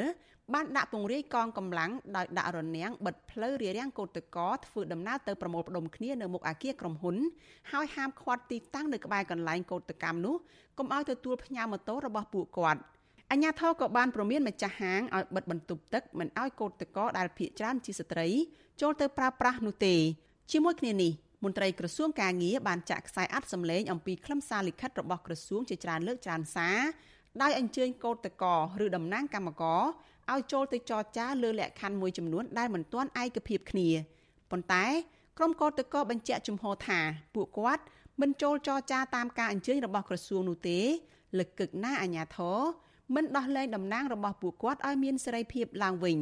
[0.54, 7.16] បានដាក់ពង្រាយកងកម្លាំងដោយដាក់រនាំងបិទផ្លូវរារាំងកោតកោធ្វើដំណើរទៅប្រមូលផ្ដុំគ្នានៅមុខអគារក្រុមហ៊ុន
[7.72, 10.34] ហើយហាមឃាត់ទីតាំងនៅក្បែរកន្លែងកោតកម្មនោះ
[10.78, 12.80] កុំឲ្យទទួលផ្ញើម៉ូតូរបស់ពួកគាត់
[13.32, 18.28] អញ្ញាធរក៏បានប្រមានម្ចាស់ហាងឲ្យបិទបន្ទប់ទឹកមិនឲ្យកោតកោដែលភៀកច្រើនជាស្ត្រី
[18.80, 19.94] ចូលទៅប្រើប្រាស់នោះទេ
[20.52, 21.12] ជាមួយគ្នានេះ
[21.44, 26.78] មន្ត្រីក្រសួងការងារបានចាក់ខ្សែអត្ថសម្លេងអំពីខ្លឹមសារលិខិតរបស់ក្រសួងជាច្រើនលើកច្រើនសារ
[27.42, 29.82] ដោយអញ្ជើញកោតកោឬតំណាងគណៈកម្មការ
[30.33, 33.89] ឲ្យចូលទៅចរចាលើលក្ខខណ្ឌមួយចំនួនដែលមិនទាន់ឯកភាពគ្នា
[34.51, 34.85] ប៉ុន្តែ
[35.37, 36.99] ក្រុមកោតក្របញ្ជាក់ជំហរថា
[37.35, 37.83] ពួកគាត់
[38.21, 40.79] មិនចូលចរចាតាមការអញ្ជើញរបស់ក្រសួងនោះទេ
[41.37, 42.59] លើកកឹកណាអាញាធរ
[43.15, 46.17] មិនដោះលែងតំណាងរបស់ពួកគាត់ឲ្យមានសេរីភាពឡើងវិញ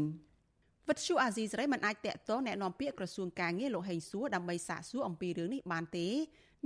[0.87, 6.07] វិទ្យុអាស៊ីសេរីមិនអាចតាក់ទងแนะនាំពាក្យក្រសួងការងារលោកហេងសួរដើម្បីសាកសួរអំពីរឿងនេះបានទេ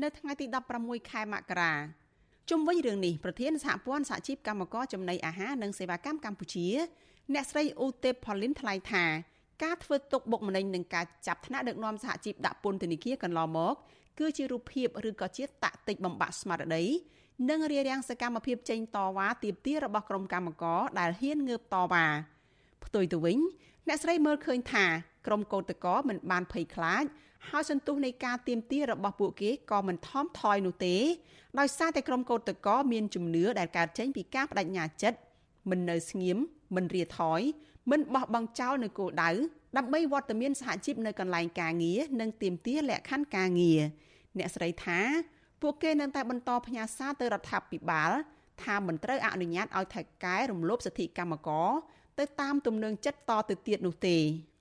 [0.03, 0.45] នៅថ្ងៃទី
[0.79, 1.73] 16ខែមករា
[2.49, 6.67] ជុំវិញរឿងនេះប្រធានសហព័ន្ធសហជីពកម្មករចំណីអាហារនិងសេវាកម្មកម្ពុជា
[7.34, 9.04] អ្នកស្រីអ៊ូទេផូលីនថ្លែងថា
[9.62, 13.74] ការធ្វើទុកបុកម្នេញនឹងការចាប់ថ្នាក់ដឹកនាំសហជីពដាក់ពន្ធនាគារកន្លងមក
[14.18, 16.84] គឺជារូបភាពឬក៏ជាតាក់ទិចបំបាក់ស្មារតី
[17.50, 22.06] និងរារាំងសកម្មភាពចេញតវ៉ាទាមទាររបស់ក្រុមកម្មករដែលហ៊ានងើបតវ៉ា
[22.84, 23.38] ផ្ទុយទៅវិញ
[23.88, 24.86] អ្នកស្រីមើលឃើញថា
[25.26, 27.04] ក្រុមកោតក្រមិនបានភ័យខ្លាច
[27.48, 30.96] ហើយសន្ទុះនៃការទៀមទារបស់ពួកគេក៏មិនថមថយនោះទេ
[31.58, 35.18] ដោយសារតែក្រុមកោតក្រមានជំនឿដែលកើតចេញពីការបដិញ្ញាចិត្ត
[35.70, 36.38] មិននៅស្ងៀម
[36.76, 37.40] មិនរាថយ
[37.90, 39.30] មិនបោះបង់ចោលនៅគោលដៅ
[39.76, 43.80] ដើម្បីវត្តមានសហជីពនៅកន្លែងការងារនិងទៀមទាលក្ខខណ្ឌការងារ
[44.38, 45.00] អ្នកស្រីថា
[45.62, 48.10] ពួកគេនៅតែបន្តផ្ញើសារទៅរដ្ឋាភិបាល
[48.62, 51.70] ថាមិនត្រូវអនុញ្ញាតឲ្យថៃកែរំលោភសិទ្ធិកម្មករ
[52.18, 54.16] ទៅតាមទំនឹងចិត្តតទៅទៀតនោះទេ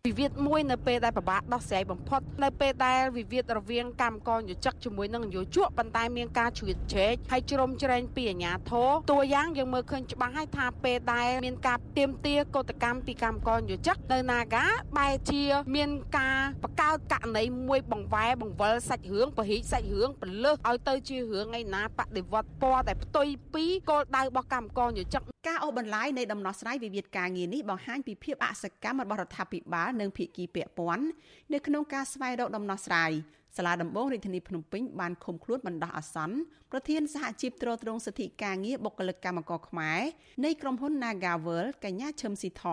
[0.07, 14.65] វិវាទមួយនៅពេលដែលពិបាកដោះស្រាយបំផុតនៅពេលដែលវិវាទរវាងកម្មករយោជកជាមួយនឹងនយោជកប៉ុន្តែមានការជ្រៀតជ្រែកហើយជ្រុំជ្រែងពីអាជ្ញាធរតួយ៉ាងយើងមើលឃើញច្បាស់ហើយថាពេលដែលមានការទៀមទាកោតកម្មពីកម្មករយោជកនៅ Naga
[14.97, 15.43] បែរជា
[15.75, 31.05] មានការបកកើតករណីមួយបង្វែបង្វិលសាច់រឿងពហិសាច់រឿងពលឹះឲ្យទៅជារឿងឯណាបដិវត្តពណ៌តែផ្ទុយពីគោលដៅរបស់កម្មករយោជកការអូសបន្លាយនៃដំណោះស្រាយវិវាទការងារនេះបង្ហាញពីភាពអសកម្មរបស់រដ្ឋាភិបាលនិងភាគីពាក់ព័ន្ធ
[31.53, 33.11] នៅក្នុងការស្វែងរកដំណោះស្រាយ
[33.57, 36.35] សាលាដំបងរាជធានីភ្នំពេញបានឃុំខ្លួនបណ្ដោះអាសន្ន
[36.71, 40.01] ប្រធានសហជីពត្រួតត្រងសិទ្ធិការងារបុគ្គលិកកម្មករខ្មែរ
[40.45, 42.63] នៃក្រុមហ៊ុន Nagavel កញ្ញាឈឹមស៊ីធ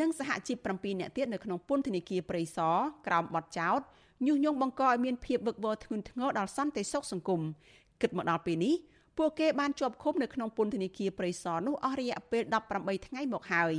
[0.00, 2.76] និងសហជីព7នាក់ទៀតនៅក្នុងពន្ធនាគារព្រៃសរ
[3.06, 3.80] ក្រោមបទចោទ
[4.26, 7.40] ញុះញង់បង្កឲ្យមានភាពវឹកវរធ្ងន់ធ្ងរដល់សន្តិសុខសង្គម
[8.00, 8.74] គិតមកដល់ពេលនេះ
[9.18, 12.42] ពួកគេបានជាប់ឃុំនៅក្នុងពន្ធនាគារព្រៃសរនោះអស់រយៈពេល
[12.74, 13.74] 18ថ្ងៃមកហើយ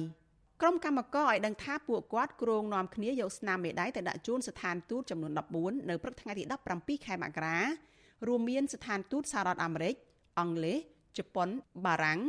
[0.65, 6.43] ក្រុមកម្មករឲ្យដឹងថាពួកគាត់គ្រងនាំគ្នាយកស្នាមមេដៃទៅដាក់ជូនស្ថានទូតចំនួន14នៅព្រឹកថ្ងៃទី
[6.75, 7.57] 17ខែមករា
[8.27, 9.95] រួមមានស្ថានទូតសហរដ្ឋអាមេរិក
[10.39, 10.77] អង់គ្លេស
[11.17, 11.49] ជប៉ុន
[11.85, 12.19] បារាំង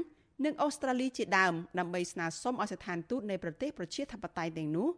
[0.44, 4.88] និងអូស្ត្រាលីជាដើមដើម្បីស្នើសុំឲ្យស្ថានទូតនៃប្រទេសប្រជាធិបតេយ្យទាំងនោះ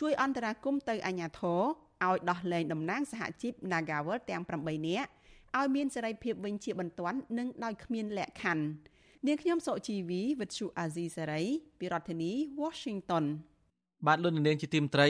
[0.00, 1.60] ជួយអន្តរាគមន៍ទៅអាជ្ញាធរ
[2.06, 5.10] ឲ្យដោះលែងតំណាងសហជីព Nagawal ទាំង8នាក់
[5.58, 8.64] ឲ្យមានសេរីភាពវិញជាបន្ទាន់និងដោយគ្មានលក្ខខណ្ឌ
[9.26, 11.42] នាងខ្ញុំសុជីវីវិទ្យុអាស៊ីសេរី
[11.78, 13.24] ពីរដ្ឋធានី Washington
[14.06, 15.08] បាទលោកនាងជាទីមត្រី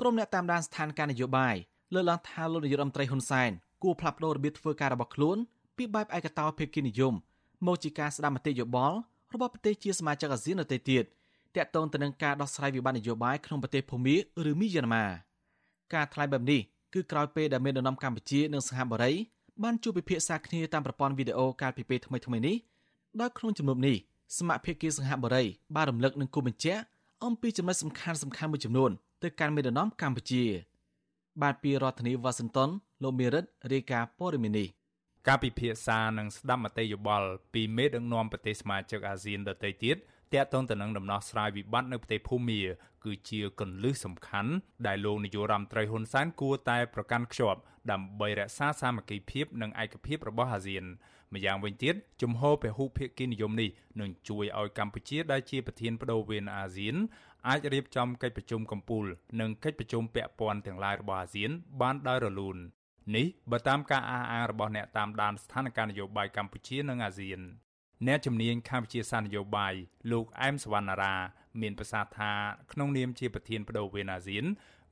[0.00, 1.56] ក្រុមអ្នកតាមដានស្ថានភាពនយោបាយ
[1.94, 3.50] លើកឡើងថាលោកនាយករដ្ឋមន្ត្រីហ៊ុនសែន
[3.82, 5.36] គួរផ្លាស់ប្តូររបៀបធ្វើការរបស់ខ្លួន
[5.76, 7.14] ពីបែបឯកតោភាគីនិយម
[7.66, 8.96] មកជាការស្ដារមតិយោបល់
[9.34, 11.04] របស់ប្រទេសជាសមាជិកអាស៊ាននៅទេទៀត
[11.56, 14.16] តាក់ទងទៅនឹងការដោះស្រាយវិបត្តិនយោបាយក្នុងប្រទេសភូមា
[14.50, 15.06] ឬមីយ៉ាន់ម៉ា
[15.94, 16.60] ការថ្លែងបែបនេះ
[16.94, 19.12] គឺក្រោយពេលដែលមានដំណាំកម្ពុជានិងសិង្ហបុរី
[19.62, 22.56] បានជួបពិភាក្សាគ្នាតាមប្រព័ន្ធវីដេអូកាលពីពេលថ្មីៗនេះ
[23.20, 23.96] ដោយក្នុងជំនួបនេះ
[24.38, 25.44] សមាភិកីសង្ហបុរី
[25.74, 26.82] បានរំលឹកនឹងគូបញ្ជាក់
[27.24, 28.90] អំពីចំណុចសំខាន់សំខាន់មួយចំនួន
[29.22, 30.44] ទៅកាន់មេដឹកនាំកម្ពុជា
[31.42, 32.70] បាទពីរដ្ឋធានីវ៉ាស៊ីនតោន
[33.02, 34.68] លោកមេរិតរាយការណ៍ព័ត៌មាននេះ
[35.26, 39.96] ការពិភាក្សានិងស្ដាប់មតិយោបល់ពីមេដឹកនាំប្រទេសសមាជិកអាស៊ានដទៃទៀត
[40.34, 42.60] តាក់ទងទៅនឹងដំណោះស្រាយវិបត្តិនៅប្រទេសភូមា
[43.04, 44.52] គឺជាគន្លឹះសំខាន់
[44.86, 47.60] ដែលលោកនាយករដ្ឋមន្ត្រីហ៊ុនសែនគួរតែប្រកាន់ខ្ជាប់
[47.90, 50.84] ដើម្បីរក្សាសាមគ្គីភាពនិងឯកភាពរបស់អាស៊ាន
[51.34, 53.70] ម្យ៉ាងវិញទៀតជំហរពហុភាគីនិយមនេះ
[54.00, 56.96] នឹងជួយឲ្យកម្ពុជាដែលជាប្រធានបដូវវេនអាស៊ាន
[57.48, 59.04] អាចរៀបចំកិច្ចប្រជុំកំពូល
[59.40, 61.50] និងកិច្ចប្រជុំពាក់ព័ន្ធទាំងឡាយរបស់អាស៊ាន
[61.80, 62.56] បានដោយរលូន
[63.16, 67.40] នេះបើតាមការអះអាងរបស់អ្នកតាមដានស្ថានភាពនយោបាយកម្ពុជានិងអាស៊ាន
[68.06, 69.74] អ្នកជំនាញខាងវិទ្យាសាស្ត្រនយោបាយ
[70.12, 71.14] លោកអែមសវណ្ណារា
[71.60, 72.32] មានប្រសាសន៍ថា
[72.72, 74.44] ក្នុងនាមជាប្រធានបដូវវេនអាស៊ាន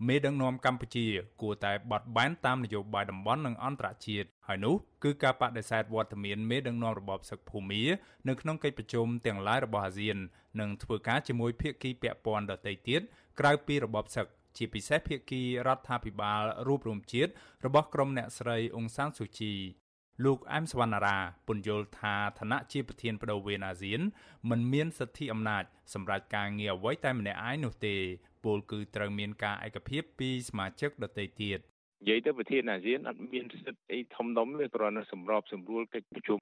[0.06, 1.06] មេដឹកនាំកម្ពុជា
[1.42, 7.82] គួរតែបត់បែនតាមនយោបាយតំបន់និងអន្តរជាតិហើយនោះគឺការបដិសេធវត្តមានមេដឹកនាំរបបសឹកភូមា
[8.28, 10.16] នៅក្នុងកិច្ចប្រជុំទាំងឡាយរបស់អាស៊ាន
[10.60, 13.00] និងធ្វើការជាមួយភាគីពាក់ព័ន្ធដទៃទៀត
[13.40, 14.26] ក្រៅពីរបបសឹក
[14.56, 17.30] ជាពិសេសភាគីរដ្ឋាភិបាលរូបរួមជាតិ
[17.66, 19.54] របស់ក្រុមអ្នកស្រីអ៊ុងសានស៊ូជី
[20.24, 24.00] លោកអែមសវណ្ណារាពន្យល់ថាឋានៈជាប្រធានបដូវវេនអាស៊ាន
[24.50, 25.64] មិនមានសិទ្ធិអំណាច
[25.94, 27.94] សម្រាប់ការងារអ្វីតែម្នាក់ឯងនោះទេ
[28.44, 31.58] ពលគឺត្រូវមានការឯកភាពពីសមាជិកដទៃទៀត
[32.00, 36.38] និយាយទៅប្រធានអាស៊ានអត់មានសិទ្ធិអីធំដុំទេគ្រាន់តែសម្របសម្រួលកិច្ចប្រជុំ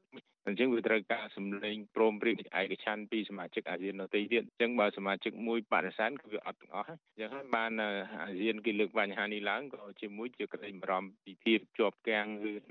[0.46, 7.70] អញ្ចឹងវាត្រូវការសម្លេងព្រមព្រៀងឯកច្ឆន្ទពីសមាជិកអាស៊ាននៅទីទៀតអញ្ចឹងបើសមាជិកមួយបដិសេធគឺវាអត់ទាំងអស់អញ្ចឹងហើយបាន
[8.22, 12.26] អាស៊ានគេលើកបញ្ហានេះឡើងក៏ជាមួយជាក្តីបារម្ភពីភាពជាប់គាំង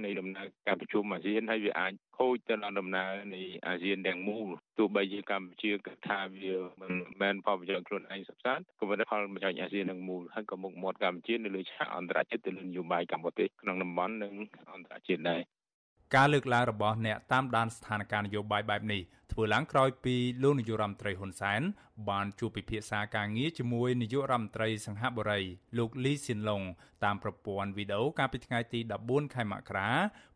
[0.06, 4.48] នៃដំណើរការប្រជុំអាស៊ានហើយវាអាចខូចទៅដល់ដំណើរនៃអាស៊ានទាំងមូល
[4.78, 14.34] ទោះបីជាកម្ពុជាគិតថាវាមិនមែនផលប្រយោជន៍ខ្លួនឯងសុទ្ធសាធក៏វាផលប្រយោជន៍អាស៊ានទាំងមូលហើយក៏មុខមាត់កម្ពុជានៅលើឆាកអន្តរជាតិទៅលើនយោបាយកម្ពុជាក្នុងតំបន់និង
[14.74, 15.42] អន្តរជាតិដែរ
[16.16, 19.02] ការលើកឡើងរបស់អ្នកតាមដានស្ថានភាពនយោបាយបែបនេះ
[19.32, 21.62] ធ្វើឡើងក្រោយពីលោកនាយករដ្ឋមន្ត្រីហ៊ុនសែន
[22.10, 25.42] បានជួបពិភាក្សាការងារជាមួយនាយករដ្ឋមន្ត្រីសង្ហបុរី
[25.78, 26.62] លោកលីស៊ីនឡុង
[27.04, 29.90] តាមប្រព័ន្ធវីដេអូកាលពីថ្ងៃទី14ខែមករា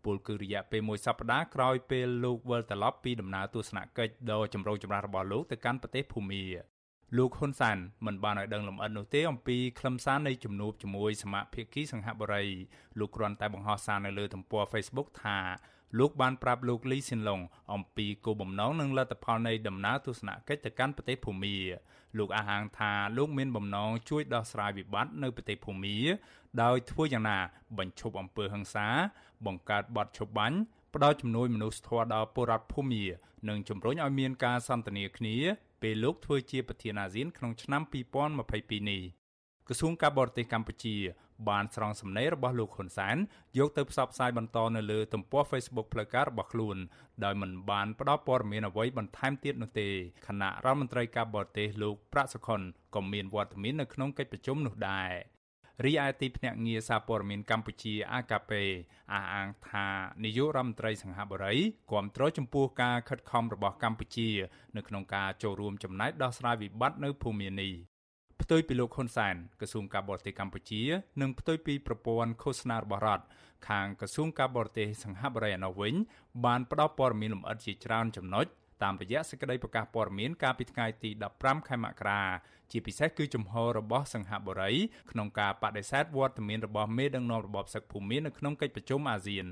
[0.06, 6.44] ពលគឺរយៈពេលមួយសប្តាហ៍ក្រោយពេលលោកវិលត្រឡប់ពីដំណើរទស្សនកិច្ចដ៏ចម្រូងចម្រាសរបស់លោកទៅកាន់ប្រទេសភូមា
[7.16, 12.46] លោកហ៊ុនសានមិនបានឲ្យដឹងលម្អិតនោះទេអំពីខ្លឹមសារនៃជំនួបជាមួយសមាភិកីសង្ហបុរី
[13.00, 15.38] លោកគ្រាន់តែបង្ហោះសារនៅលើទំព័រ Facebook ថា
[16.00, 17.42] លោកបានប្រាប់លោកលីស៊ីនឡុង
[17.74, 21.58] អំពីគោលបំណងនិងលទ្ធផលនៃដំណើរទស្សនកិច្ចទៅកាន់ប្រទេសភូមា
[22.18, 25.98] លោកអះអាងថាលោកមានបំណងជួយដោះស្រាយវិបត្តិនៅប្រទេសភូមា
[26.64, 27.40] ដោយធ្វើយ៉ាងណា
[27.78, 28.88] បញ្ឈប់អំពើហិង្សា
[29.46, 30.58] បង្កើតបទឈប់បាញ់
[30.98, 33.04] ផ្ដល់ជំនួយមនុស្សធម៌ដល់ពលរដ្ឋភូមា
[33.50, 35.36] និងជំរុញឲ្យមានការសន្ទនាគ្នា
[35.82, 37.82] ពេលលោកធ្វើជាប្រធានអាស៊ានក្នុងឆ្នាំ
[38.32, 39.02] 2022នេះ
[39.68, 40.96] ក្រសួងការបរទេសកម្ពុជា
[41.50, 43.18] បានស្រង់សំណេររបស់លោកហ៊ុនសែន
[43.58, 46.78] យកទៅផ្សព្វផ្សាយបន្តនៅលើទំព័រ Facebook ផ្លូវការរបស់ខ្លួន
[47.24, 49.90] ដោយមិនបានផ្ដល់ព័ត៌មានអ្វីបន្ថែមទៀតនោះទេ
[50.28, 52.62] គណៈរដ្ឋមន្ត្រីការបរទេសលោកប្រាក់សុខុន
[52.96, 55.12] ក៏មានវត្តមាននៅក្នុងកិច្ចប្រជុំនោះដែរ
[55.86, 58.52] រីឯទីភ្នាក់ងារសារព័ត៌មានកម្ពុជា AKP
[59.14, 59.88] អះអាងថា
[60.24, 61.56] នាយករដ្ឋមន្ត្រីសង្ហបុរី
[61.92, 64.30] គាំទ្រចំពោះការខិតខំរបស់កម្ពុជា
[64.76, 67.74] នៅក្នុងការចូលរួមចំណែកដោះស្រាយវិបត្តិនៅភូមិនេះ
[68.42, 70.82] ផ្ទុយពីលោកហ៊ុនសែនក្រសួងការបរទេសកម្ពុជា
[71.22, 73.26] និងផ្ទុយពីប្រព័ន្ធឃោសនារបស់រដ្ឋ
[73.68, 75.94] ខាងក្រសួងការបរទេសសង្ហបុរីឯនោះវិញ
[76.46, 78.46] បានផ្ដល់ព័ត៌មានលម្អិតជាច្រើនចំណុច
[78.84, 81.10] តាមរយៈសេចក្តីប្រកាសព័ត៌មានកាលពីថ្ងៃទី
[81.40, 82.22] 15ខែមករា
[82.72, 84.72] ជាពិសេសគឺជំហររបស់សង្ហបុរី
[85.12, 89.48] ក្នុងការបដិសេធវត្តមានរបស់មេដឹកនាំរបបសឹកភូមិនៅក្នុងកិច្ចប្រជុំអាស៊ាន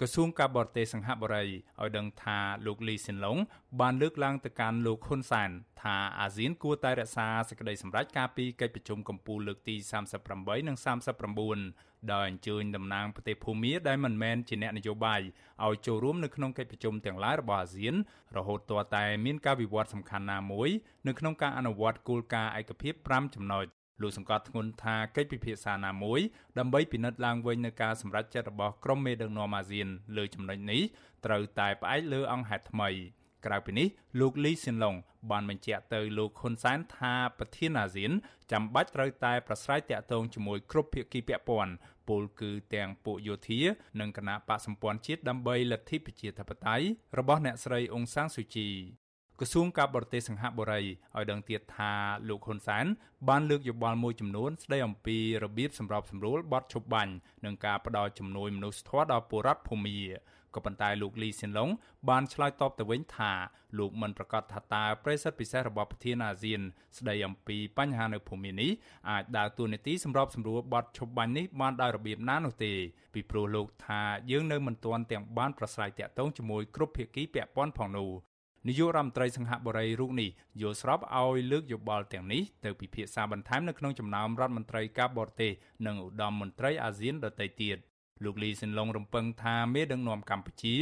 [0.00, 3.36] ក្រសួងការបរទេសសង្ហបុរីឲ្យដឹងថាលោកលីស៊ីនឡុង
[3.80, 5.50] បានលើកឡើងទៅកាន់លោកហ៊ុនសែន
[5.82, 9.76] ថាអាស៊ានគួរតែរក្សាសេចក្តីសម្រេចការពីកិច្ចប្រជុំកម្ពុជាលើកទី
[10.22, 10.76] 38និង
[11.36, 15.20] 39 ដោយអញ្ជើញតំណាងប្រទេសភូមាដែលមិនមែនជាអ្នកនយោបាយ
[15.64, 17.94] ឲ្យចូលរួមនៅក្នុងកិច្ចប្រជុំទាំងឡាយរបស់អាស៊ាន
[18.36, 20.68] រហូតទាល់តែមានការវិវត្តសំខាន់ណាមួយ
[21.06, 23.66] នៅក្នុងការអនុវត្តគោលការណ៍ឯកភាព5ចំណុច
[24.02, 26.20] លោកសង្កត់ធ្ងន់ថាកិច្ចពិភាក្សាណាមួយ
[26.58, 30.82] ដើម្បីពិនិត្យឡើងវិញនូវការសម្រេចចិត្តរបស់ក្រុមមេដឹកនាំអាស៊ានលើចំណុចនេះ
[31.24, 32.90] ត្រូវតែផ្អែកលើអង្គហេតុថ្មី
[33.46, 33.88] ក្រៅពីនេះ
[34.20, 34.94] លោកលីស៊ីនឡុង
[35.30, 38.12] បានបញ្ជាក់ទៅលោកហ៊ុនសែនថាប្រធានអាស៊ាន
[38.52, 41.72] ចាំបាច់ត្រូវតែប្រស្រ័យតាក់ទងជាមួយគ្រប់ភាគីពាក់ព័ន្ធ
[42.08, 43.60] ពលគឺទាំងពួកយោធា
[44.00, 46.86] និងគណៈបកសម្ព័ន្ធជាតិដើម្បីលទ្ធិប្រជាធិបតេយ្យ
[47.18, 48.68] របស់អ្នកស្រីអ៊ុងសាងស៊ូជី
[49.38, 51.92] ក្រសួងការបរទេសសង្ហបុរីឲ្យដឹងទៀតថា
[52.28, 52.86] លោកហ៊ុនសែន
[53.28, 57.14] បានលើកយោបល់មួយចំនួនស្ដីអំពីរបៀបសម្របសម្រួលបទឈប់បាញ់
[57.44, 59.98] និងការផ្ដល់ជំនួយមនុស្សធម៌ដល់ពលរដ្ឋភូមា
[60.54, 61.70] ក៏ប៉ុន្តែលោកលីសៀនឡុង
[62.08, 63.32] បានឆ្លើយតបទៅវិញថា
[63.78, 66.60] លោកមិនប្រកាសថាតើប្រិស័ទពិសេសរបស់ប្រធានអាស៊ាន
[66.98, 68.70] ស្ដីអំពីបញ្ហានៅភូមិនេះ
[69.10, 72.72] អាចដើរតួនាទីសម្របសម្រួលបទឈប់បាញ់នេះបានដោយរបៀបណានោះទេ
[73.14, 78.10] ពីព្រោះលោកថាយើងនៅមិនទាន់ទាំងបានប្រស្រ័យតាក់ទងជាមួយគ្រប់ភាគីពាក់ព័ន្ធផងនោះ
[78.68, 80.30] នាយករដ្ឋមន្ត្រីសង្ហបុរីរូបនេះ
[80.60, 85.52] យល់ស្របឲ្យលើកយោបល់ទាំងនេះទៅពិភាក្សាបន្ថែមនៅក្នុងចំណោមរដ្ឋមន្ត្រីការបរទេស
[85.86, 87.76] និងឧត្តមមន្ត្រីអាស៊ានដទៃទៀត
[88.23, 90.75] លោកលីសិនឡុងរំពឹងថាមេដឹកនាំកម្ពុជា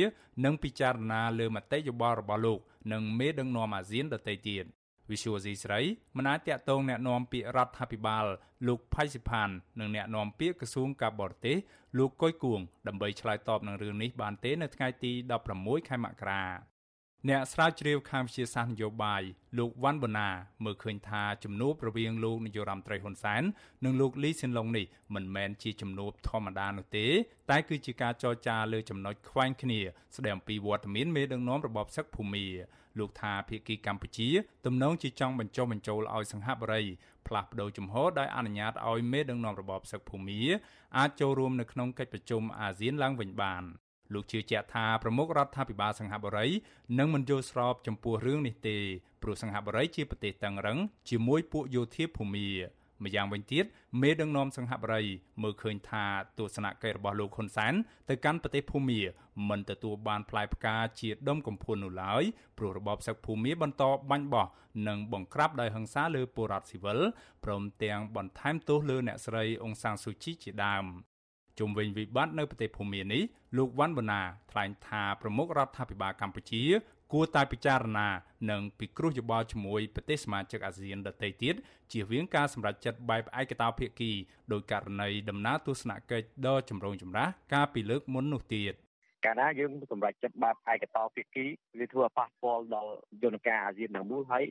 [0.46, 2.60] នឹងពិចារណាលើមតិយោបល់របស់លោក
[2.92, 4.66] និងមេដឹកនាំអាស៊ានដទៃទៀត
[5.12, 5.80] វិសុវស៊ីស្រី
[6.18, 8.26] មិនអាចតាក់ទងแนะនាំពាក្យរដ្ឋាភិបាល
[8.68, 9.50] លោកផៃសិផាន
[9.80, 11.58] និងแนะនាំពាក្យក្រសួងការបរទេស
[11.98, 15.12] លោកកុយគួងដើម្បីឆ្លើយតបនឹងរឿងនេះបានទេនៅថ្ងៃទី
[15.52, 16.44] 16ខែមករា
[17.27, 19.23] អ្នកស្រាវជ្រាវខាងវិទ្យាសាស្ត្រនយោបាយ
[19.59, 20.29] លោកវ៉ាន់បូណា
[20.65, 23.43] មើលឃើញថាជំនួបរវាងលោកនាយរដ្ឋមន្ត្រីហ៊ុនសែន
[23.85, 27.07] និងលោកលីស៊ីនឡុងនេះមិនមែនជាជំនួបធម្មតានោះទេ
[27.51, 29.81] តែគឺជាការចរចាលើចំណុចខ្វែងគ្នា
[30.17, 32.47] ស្ដីអំពីវត្តមានមេដឹកនាំរបបសឹកភូមា
[32.99, 34.29] លោកថាភាគីកម្ពុជា
[34.67, 36.83] ទំនងជាចង់បញ្ចុះបញ្ចូលឲ្យសង្ហបុរី
[37.27, 40.41] ផ្លាស់ប្តូរជំហរដោយអនុញ្ញាតឲ្យមេដឹកនាំរបបសឹកភូមា
[40.99, 43.65] អាចចូលរួមនៅក្នុងកិច្ចប្រជុំអាស៊ានឡើងវិញបាន
[44.13, 46.47] លោកជឿជាក់ថាប្រមុខរដ្ឋាភិបាលសង្ហបុរី
[46.99, 48.79] នឹងមិនយល់ស្របចំពោះរឿងនេះទេ
[49.23, 50.79] ព្រោះសង្ហបុរីជាប្រទេសតឹងរឹង
[51.11, 52.49] ជាមួយពួកយោធាភូមា
[53.05, 53.65] ម្យ៉ាងវិញទៀត
[54.01, 55.03] មេដឹកនាំសង្ហបុរី
[55.43, 56.05] មើលឃើញថា
[56.39, 57.75] ទស្សនកិច្ចរបស់លោកហ៊ុនសែន
[58.09, 59.01] ទៅកាន់ប្រទេសភូមា
[59.49, 62.23] មិនទទួលបានផ្លែផ្កាជាដុំកំភួននោះឡើយ
[62.59, 64.47] ព្រោះរបបសឹកភូមាបន្តបាញ់បោះ
[64.89, 66.99] និងបង្ក្រាបដោយហិង្សាលើពលរដ្ឋស៊ីវិល
[67.45, 70.85] ព្រមទាំងបន្ថែមទោសលើអ្នកស្រីអ៊ុងសានស៊ូជីជាដើម
[71.59, 73.23] ជុំវិញវិបត្តិនៅប្រទេសភូមានេះ
[73.57, 76.63] លោកវ៉ាន់បូណាថ្លែងថាប្រមុខរដ្ឋាភិបាលកម្ពុជា
[77.13, 78.09] គួរតែពិចារណា
[78.51, 81.55] និងពិគ្រោះយោបល់ជាមួយប្រទេសសមាជិកអាស៊ានដទៃទៀត
[81.93, 84.11] ជៀសវាងការសម្រេចចិត្តបែបឯកតោភាគី
[84.53, 88.75] ដោយករណីដំណើរទស្សនកិច្ចដ៏ចម្រូងចម្រាសកាលពីលើកមុននោះទៀត
[89.25, 91.45] កាលណាយើងសម្រេចចិត្តបែបឯកតោភាគី
[91.79, 92.93] វាធ្វើឲ្យប៉ះពាល់ដល់
[93.23, 94.45] យន្តការអាស៊ានទាំងមូលហើយ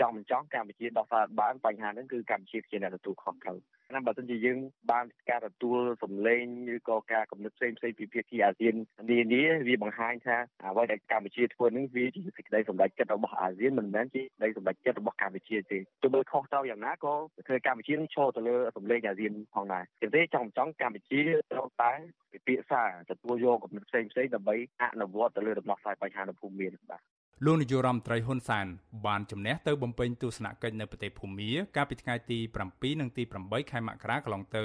[0.00, 3.58] ចង់មិនចង់កម្ពុជាដោះស្រាយបានបញ្ហាហ្នឹងគឺកម្ពុជាជាអ្នកទទួលខុសត្រូវ
[3.94, 4.58] ណាបើសិនជាយើង
[4.90, 8.74] បានការទទួលសម្លេងឬក៏ការកំណត់ផ្សេងផ្សេងពីភាគីអាស៊ាន
[9.10, 17.14] នានាវាបង្ហាញថាអ្វីដែលកម្ពុជាធ្វើនឹងវាជាសេចក្តីសម្រេចចិត្តរបស់អាស៊ានមិនមែនជាសេចក្តីសម្រេចចិត្តរបស់កម្ពុជាទេទោះបីខុសត្រូវយ៉ាងណាក៏
[17.46, 21.20] ធ្វើកម្ពុជានឹងឈរទៅលើសម្លេងអាស៊ានផងដែរជាទេចង់ចង់កម្ពុជា
[21.52, 21.92] ត្រូវតែ
[22.32, 27.02] ពិភាក្សាទទួលយកកំណត់ផ្សេងផ្សេងដើម្បីអនុវត្តទៅលើដំណោះស្រាយបញ្ហានៅភូមិមានបាទ
[27.44, 28.66] លោកនាយករដ្ឋមន្ត្រីហ៊ុនសែន
[29.06, 34.64] បានជំនះទៅបំពេញទស្សនកិច្ចនៅប្រទេសភូមាកាលពីថ្ងៃទី7និងទី8ខែមករាកន្លងទៅ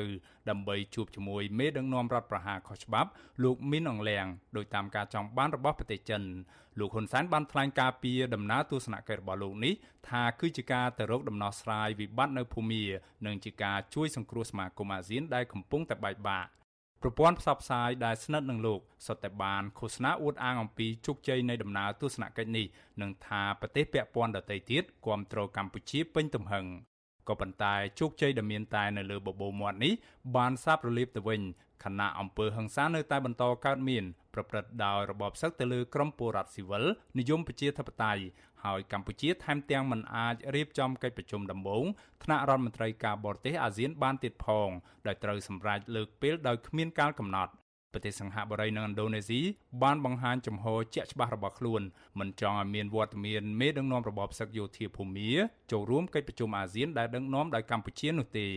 [0.49, 3.09] ដើម្បីជួបជាមួយមេដឹកនាំរដ្ឋប្រហារខុសច្បាប់
[3.43, 4.25] លោកមីនអងលៀង
[4.57, 6.21] ដោយតាមការចង់បានរបស់ប្រទេសចិន
[6.79, 9.73] លោកហ៊ុនសែនបានថ្លែងការពីដំណើរទស្សនកិច្ចរបស់លោកនេះ
[10.09, 12.83] ថាគឺជាការទៅរកដំណោះស្រាយវិបត្តិនៅភូមា
[13.25, 16.49] និងជាការជួយសង្គ្រោះសមាគមអាស៊ានដែលកំពុងតែបែកបាក់
[17.05, 22.65] ប្រព័ន្ធផ្សព្វផ្សាយដែលស្និទ្ធនឹងលោកសុទ្ធតែបានឃោសនាអួតអាងអំពីជោគជ័យនៃដំណើរទស្សនកិច្ចនេះ
[23.01, 26.65] និងថាប្រទេសពាក់ព័ន្ធដទៃទៀតគ្រប់គ្រងកម្ពុជាពេញទំហឹង
[27.27, 29.93] ក៏ប៉ុន្តែជោគជ័យដែលមានតែនៅលើបបោមាត់នេះ
[30.35, 31.41] បានសាបរលាបទៅវិញ
[31.83, 36.83] ខណៈអង្គើហឹង្សានៅតែបន្តកើតមានប្រព្រឹត្តដោយរបបសឹកទៅលើក្រុមពលរដ្ឋស៊ីវិល
[37.19, 38.23] និយមប្រជាធិបតេយ្យ
[38.65, 41.85] ហើយកម្ពុជាថែមទាំងមិនអាចរៀបចំកិច្ចប្រជុំដំបូង
[42.23, 44.69] ថ្នាក់រដ្ឋមន្ត្រីការបរទេសអាស៊ានបានទៀតផង
[45.07, 47.53] ដែលត្រូវសម្រេចលើកពេលដោយគ្មានកាលកំណត់
[47.93, 49.41] ប្រទេសសង្ហបុរីនិងឥណ្ឌូនេស៊ី
[49.83, 51.81] បានបង្ហាញចំហជាក់ច្បាស់របស់ខ្លួន
[52.19, 55.31] មិនចង់ឲ្យមានវត្តមានមេដឹកនាំរបបសឹកយោធាភូមា
[55.71, 58.47] ចូលរួមកិច្ចប្រជុំអាស៊ានដែលដឹកនាំដោយកម្ពុជានោះទេ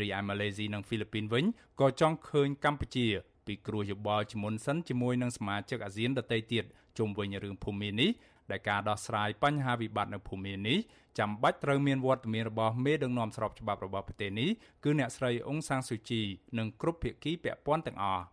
[0.00, 1.44] រីឯម៉ាឡេស៊ីនិងហ្វីលីពីនវិញ
[1.80, 3.06] ក៏ចង់ឃើញកម្ពុជា
[3.46, 6.64] ពីគ្រោះយោបល់ជាមុនសិនជាមួយនឹងសមាជិកអាស៊ានដទៃទៀត
[6.98, 8.10] ជុំវិញរឿងភូមិនេះ
[8.50, 10.78] ដែលការដោះស្រាយបញ្ហាវិបត្តិនៅភូមិនេះ
[11.18, 14.50] ចាំបាច់ត្រូវមានវត្តមានរបស់មេដឹកនាំស្របច្បាប់របស់ប្រទេសនេះ
[14.84, 16.22] គឺអ្នកស្រីអ៊ុងសាំងស៊ូជី
[16.58, 18.24] និងគ្រប់ភាគីពាក់ព័ន្ធទាំងអស់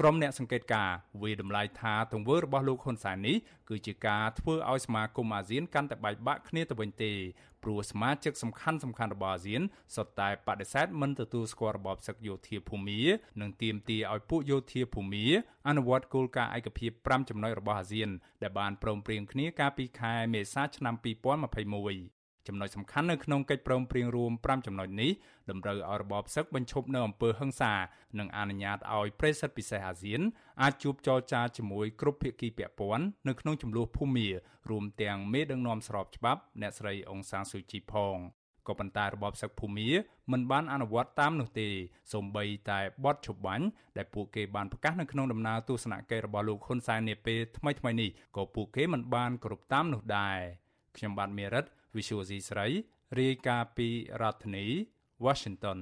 [0.00, 3.36] ក្រុមអ្នកសង្កេតការណ៍វាតម្លៃថាទង្វើរបស់លោកហ៊ុនសែននេះ
[3.68, 7.12] គឺជាការធ្វើឲ្យសមាគមអាស៊ានកាន់តែបែកបាក់គ្នាទៅវិញទេ
[7.62, 9.62] ព្រោះសមាជិកសំខាន់សំខាន់របស់អាស៊ាន
[9.94, 13.00] សុទ្ធតែបដិសេធមិនទទួលស្គាល់របបសឹកយោធាភូមា
[13.40, 15.24] និងទាមទារឲ្យពួកយោធាភូមា
[15.68, 18.10] អនុវត្តគោលការណ៍ឯកភាព5ចំណុចរបស់អាស៊ាន
[18.42, 25.10] ដែលបានព្រមព្រៀងគ្នាកាលពីខែមេសាឆ្នាំ2021 ចំណុចសំខាន់នៅក្នុងកិច្ចព្រមព្រៀងរួម5ចំណុចនេះ
[25.50, 27.74] តម្រូវឲ្យរបបសឹកបញ្ឈប់នៅអំពើហិង្សា
[28.18, 30.20] និងអនុញ្ញាតឲ្យប្រិស័ទពិសេសអាស៊ាន
[30.62, 34.28] អាចជួបចរចាជាមួយគ្រប់ភាគីពាក់ព័ន្ធនៅក្នុងចំនួនភូមា
[34.70, 38.18] រួមទាំងមេដឹកនាំស្របច្បាប់អ្នកស្រីអុងសានស៊ូជីផង
[38.68, 39.88] ក៏ប៉ុន្តែរបបសឹកភូមា
[40.32, 41.68] មិនបានអនុវត្តតាមនោះទេ
[42.12, 43.66] សូម្បីតែបទឈប់បាញ់
[43.96, 50.38] ដែលពួកគេបានប្រកាសនៅក្នុងដំណើរទស្សនកិច្ចរបស់លោកហ៊ុនសែននាពេលថ្មីៗនេះក៏ពួកគេមិនបានគ្រប់តាមនោះដែរ
[50.96, 51.64] ខ្ញុំបាទមេរិត
[51.96, 52.66] Visual C ស្រី
[53.18, 53.88] រាយការណ៍ពី
[54.20, 54.66] រដ្ឋធានី
[55.24, 55.78] Washington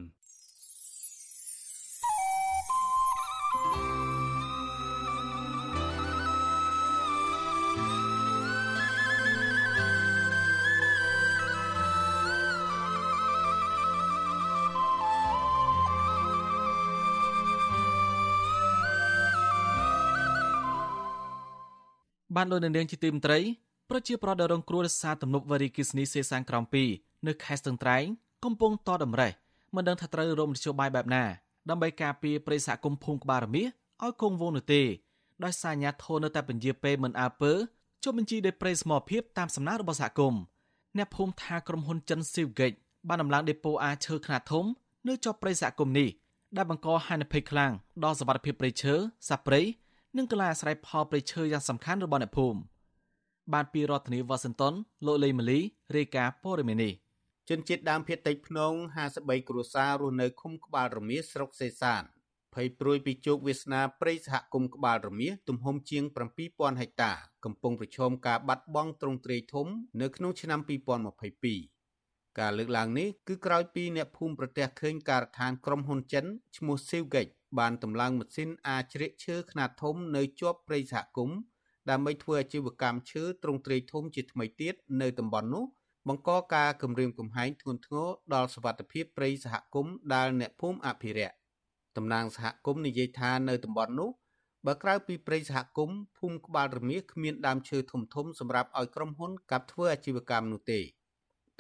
[22.37, 23.39] បានលោកនាងជាទីមត្រី
[23.95, 26.65] ប្រជាប្រដ្ឋដែលរងគ្រោះដោយសារទំនប់វារីអគ្គិសនីសេសានក្រំ
[26.95, 28.05] 2នៅខេត្តស្ទឹងត្រែង
[28.45, 29.33] កំពុងតតម្រេះ
[29.75, 31.25] មិនដឹងថាត្រូវរមនយោបាយបែបណា
[31.71, 33.67] ដើម្បីការពារប្រិយសហគមន៍ភូមិក្បាលរមៀស
[34.05, 34.83] ឲ្យគង់វង្សនោះទេ
[35.45, 37.53] ដោយសារអាញាធននៅតែពន្យាពេលមិនអើពើ
[38.05, 40.41] ចុះបញ្ជីដោយប្រិយស្មោភាពតាមសំណើរបស់សហគមន៍
[40.97, 42.73] អ្នកភូមិថាក្រុមហ៊ុនចិនស៊ីវហ្គិច
[43.09, 44.65] បានដំឡើងដេប៉ូអាឈើខ្នាតធំ
[45.09, 46.09] នៅជាប់ប្រិយសហគមន៍នេះ
[46.57, 47.73] ដែលបង្កហានិភ័យខ្លាំង
[48.05, 48.95] ដល់សវត្ថិភាពព្រៃឈើ
[49.29, 49.61] សត្វព្រៃ
[50.17, 52.61] និងកន្លែងអាស្រ័យផលព្រៃឈើយ៉ាងសំខាន់របស់អ្នកភូមិ
[53.53, 54.75] បានពីរដ្ឋធានីវ៉ាស៊ីនតោន
[55.07, 55.61] លោកលេម៉ាលី
[55.97, 56.93] រាយការណ៍ព័ត៌មាននេះ
[57.49, 58.73] ជនជាតិដើមភាគតិចភ្នង
[59.11, 62.03] 53គ្រួសាររស់នៅឃុំក្បាលរមៀសស្រុកសេសាន
[62.55, 66.05] ភ័យព្រួយពីជោគវាសនាព្រៃសហគមន៍ក្បាលរមៀសទំហំជាង
[66.43, 67.13] 7000ហិកតា
[67.45, 69.67] កំពុងប្រឈមការបាត់បង់ទ្រង់ទ្រាយធំ
[70.01, 70.61] នៅក្នុងឆ្នាំ
[71.69, 76.25] 2022ការលើកឡើងនេះគឺក្រោយពីអ្នកភូមិប្រទះឃើញការដ្ឋានក្រុមហ៊ុនចិន
[76.57, 81.39] ឈ្មោះ Silgate បានតម្លើងម៉ាស៊ីនអាចជ្រៀកឈើខ្នាតធំនៅជាប់ព្រៃសហគមន៍
[81.91, 85.65] ដើម្បីធ្វើអាជីវកម្មឈើទ្រង់ទ្រាយធំជាថ្មីទៀតនៅតំបន់នោះ
[86.09, 91.35] បង្កការគំរាមកំហែងធ្ងន់ធ្ងរដល់សវត្ថិភាពព្រៃសហគមន៍ដែលអ្នកភូមិអភិរក្ស
[91.97, 94.11] តំណាងសហគមន៍និយាយថានៅតំបន់នោះ
[94.67, 100.81] បើក្រៅពីព្រៃសហគមន៍ភូមិក្បាលរមៀសគ្មានដើមឈើធំធំសម្រាប់ឲ្យក្រុមហ៊ុនកាប់ធ្វើអាជីវកម្មនោះទេ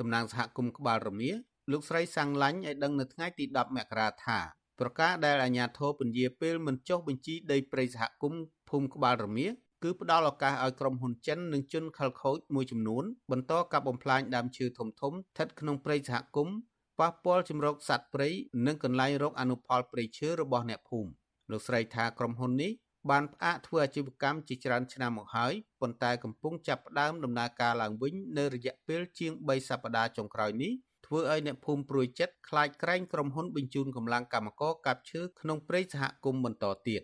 [0.00, 1.36] តំណាងសហគមន៍ក្បាលរមៀស
[1.70, 4.38] លោកស្រីសាំងឡាញ់ឲ្យដឹងនៅថ្ងៃទី10មករាថា
[4.80, 9.52] ប្រការដែលអាជ្ញាធរពន្យាពេលមិនចុះបញ្ជីដីព្រៃសហគមន៍ភូមិក្បាលរមៀស
[9.82, 16.56] គឺផ្ដល់ឱកាសឲ្យក្រុមហ៊ុនចិននិងជនខិលខូចមួយចំនួនបន្តកាប់បំផ្លាញដើមឈើធំធំស្ថិតក្នុងព្រៃសហគមន៍
[17.00, 18.28] ប៉ះពាល់ជំរកសត្វព្រៃ
[18.66, 21.10] និងកន្លែងរកអនុផលព្រៃឈើរបស់អ្នកភូមិ
[21.50, 22.72] លោកស្រីថាក្រុមហ៊ុននេះ
[23.10, 30.72] បានផ្អាកធ្វើអាជីវកម្មជាច្រើនឆ្នាំមកហើយប៉ុន្តែកំពុងចាប់ផ្ដើមដំណើរការឡើងវិញនៅរយៈពេលជាង3សប្តាហ៍ចុងក្រោយនេះ
[31.06, 37.02] ធ្វើឲ្យអ្នកភូមិព្រួយចិត្តខ្លាចក្រែងក្រុមហ៊ុនបញ្ជូនកម្លាំងកម្មករកាប់ឈើក្នុងព្រៃសហគមន៍បន្តទៀត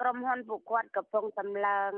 [0.00, 1.90] ក្រុមហ៊ុនពួកគាត់កំពុងតម្លើង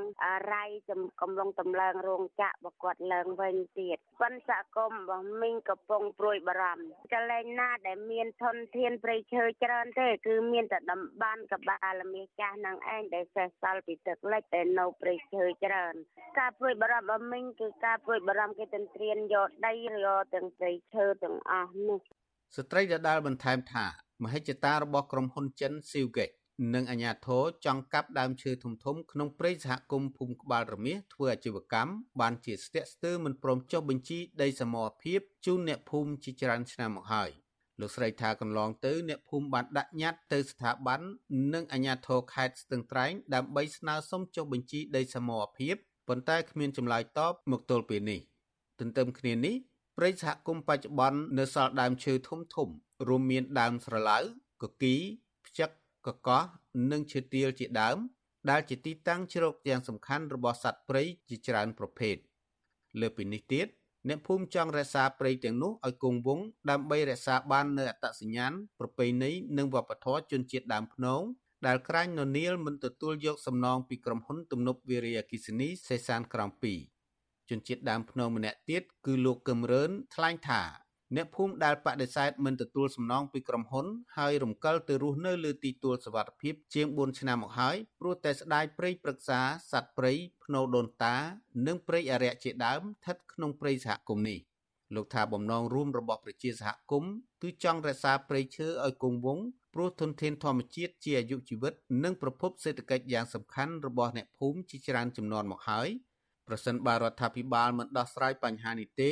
[0.55, 15.95] រៃកំពុងតម្លើងរោងចក្ររបស់គាត់ឡើងវិញទៀតប៉ុន្តែសហគមន៍របស់មីងកំពុងព្រួយបារម្ភកលែងណាដែលមានធនធានព្រៃឈើច្រើនទេ គឺមានតែតំបានកបាលមាសចាស់នឹងឯងដែលសេះសល់ពីទឹកលិចតែនៅព្រៃឈើច្រើន
[16.39, 22.01] ការព្រួយបារម្ភរបស់មីងគឺការព្រួយបារម្ភគេទន្ទ្រានយកដីយកទាំងព្រៃឈើទាំងអស់នេះ
[22.57, 23.87] ស្ត្រីដដាលបន្ថែមថា
[24.25, 26.31] មហិច្ឆតារបស់ក្រុមហ៊ុនចិនស៊ីវហ្គិច
[26.75, 37.31] និងអាជ្ញាធរចង់កាប់ដើមឈើធំធំក្នុងព្រៃសហគមន៍ភូមិក្បាលរមៀសធ្វើអាជីវកម្មបានជាស្ទាក់ស្ទើរមិនព្រមចុះបញ្ជីដីសមរភាពជូនអ្នកភូមិជាច្រើនឆ្នាំមកហើយ
[37.81, 41.01] លោកស្រីថាកន្លងទៅអ្នកភូមិបានដាក់ញត្តិទៅស្ថាប័ន
[41.55, 45.75] និងអាជ្ញាធរខេត្តស្ទឹងត្រែងដើម្បីស្នើសុំចុះបញ្ជីដីសមរភាព
[46.09, 48.21] ប៉ុន្តែគ្មានចម្លើយតបមកទល់ពេលនេះ
[48.81, 49.55] ទន្ទឹមគ្នានេះ
[49.97, 52.69] ព្រៃសហគមន៍បច្ចុប្បន្ននៅសល់ដើមឈើធំធំ
[53.09, 54.19] រួមមានដើមស្រឡៅ
[54.63, 54.95] កគី
[55.47, 55.71] ផ្ចឹក
[56.15, 56.43] កកោះ
[56.93, 57.99] និងឈើទាលជាដើម
[58.51, 62.17] ដែលជាទីតាំងជ្រកយ៉ាងសំខាន់របស់សត្វព្រៃជាច្រើនប្រភេទ
[63.01, 63.67] លើពីនេះទៀត
[64.09, 71.23] អ្នកភូមិចង់រក្សាព្រៃទាំងនោះឲ្យគង់វង្សដើម្បីរក្សាបាននូវអត្តសញ្ញាណប្រពៃណីនិងវប្បធម៌ជនជាតិដើមភ្នង
[71.67, 76.51] ដែលក្រាញ់ននៀលមិនទទួលយកសំណងពីក្រុមហ៊ុនទំនប់វារីអគិសនីសេសានក្រំ
[77.01, 80.63] 2ជនជាតិដើមភ្នងម្នាក់ទៀតគឺលោកកឹមរឿនថ្លែងថា
[81.17, 83.87] អ្នកភូមិដែលបដិសេធមិនទទួលសំណងពីក្រុមហ៊ុន
[84.19, 89.41] ហើយរំកិលទៅរស់នៅលើទីទួលសវត្ថភាពជាង4ឆ្នាំមកហើយព្រោះតែស្ដាយព្រៃព្រឹក្សា
[89.73, 90.13] សត្វព្រៃ
[90.45, 91.17] ភ្នៅដូនតា
[91.67, 94.39] និងព្រៃអរិយជាដើមស្ថិតក្នុងព្រៃសហគមន៍នេះ
[94.95, 99.45] លោកថាបំណងរួមរបស់ប្រជាសហគមន៍គឺចង់រក្សាព្រៃឈើឲ្យគង់វង្ស
[99.75, 101.73] ព្រោះធនធានធម្មជាតិជាអាយុជីវិត
[102.05, 105.89] និងប្រភពសេដ្ឋកិច្ចយ៉ាងសំខាន់របស់អ្នកភូមិជាច្រើនចំនួនមកហើយ
[106.49, 109.11] ប្រសិនបើរដ្ឋាភិបាលមិនដោះស្រាយបញ្ហានេះទេ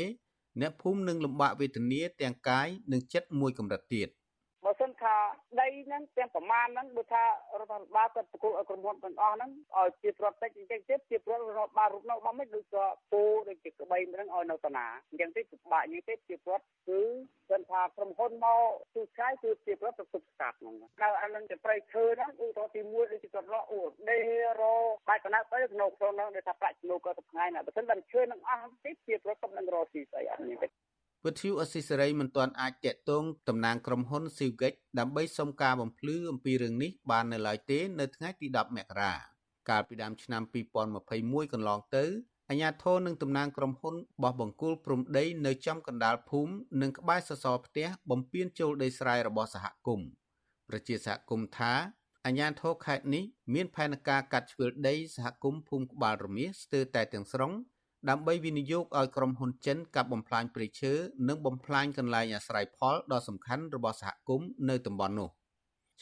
[0.61, 4.16] អ្នកភូមិនឹងលំបាកវេទនាទាំងកាយនិងចិត្តមួយកម្រិតទៀតបើសិន
[5.07, 5.17] ថា
[5.61, 7.29] ដីហ្នឹងទាំងប្រមាណហ្នឹងបើថារ
[7.63, 17.01] ដ្ឋាភិបាលគាត់ប្រគល់ឲ្យក្រុមហ៊ុនទាំងអស់ហ្នឹងឲ្យជាប្រតិចអញ្ចឹងទៀតជាប្ររដ្ឋរដ្ឋបាលរូបនោះបំមិនដូចក៏ពូដូចជាក្បីហ្នឹងឲ្យនៅតាណាអញ្ចឹងទេពិបាកនិយាយទេជាប្ររដ្ឋគឺ
[17.49, 18.61] គាត់ថាក្រុមហ៊ុនមក
[18.95, 24.19] ទូឆ្ងាយគឺជាប្ររដ្ឋប្រទប់ស្កាត់ហ្នឹងនៅអានឹងជាប្រៃឈើហ្នឹងឧទាហរណ៍ទី1ដូចជាគាត់រកអូដេ
[24.61, 24.75] រោ
[25.09, 30.69] បាច់កណ្ដាប់ទៅក្នុងក្នុងហ្នឹងដែលថាប្រាក់ចំណូលគាត់ទៅថ្ងៃណាបើមិនបានឈើនឹងអស់ទេជាប្ររដ្ឋគាត់នឹងរកស៊ីស្អីអត់នេះទេ
[31.27, 39.13] វិទ្យុអស៊ីសេរីមិនទាន់អាចតាក់ទងតំណាងក្រុមហ៊ុន Silgate ដើម្បីសុំការបំភ្លឺអំពីរឿងនេះបាននៅឡើយទេនៅថ្ងៃទី10មករា
[39.69, 40.43] កាលពីដើមឆ្នាំ
[40.99, 42.05] 2021កន្លងទៅ
[42.51, 46.53] អាជ្ញាធរនិងតំណាងក្រុមហ៊ុនបោះបង្គោលព្រំដីនៅចំកណ្ដាលភូមិ
[46.83, 50.09] និងក្បែរសសរផ្ទះបំពេញចូលដីស្រែរបស់សហគមន៍
[50.69, 51.73] ប្រជាសហគមន៍ថា
[52.27, 53.25] អាជ្ញាធរខេត្តនេះ
[53.55, 57.53] មានផែនការកាត់ជ្រឿលដីសហគមន៍ភូមិក្បាលរមៀសស្ទើរតែទាំងស្រុង
[58.11, 60.93] ដើម្បីវិនិយោគឲ្យក្រុមហ៊ុនចិនកាប់បំផ្លាញព្រៃឈើ
[61.29, 65.31] និងបំផ្លាញកន្លែងអាស្រ័យផលដ៏សំខាន់របស់សហគមន៍នៅតំបន់នោះ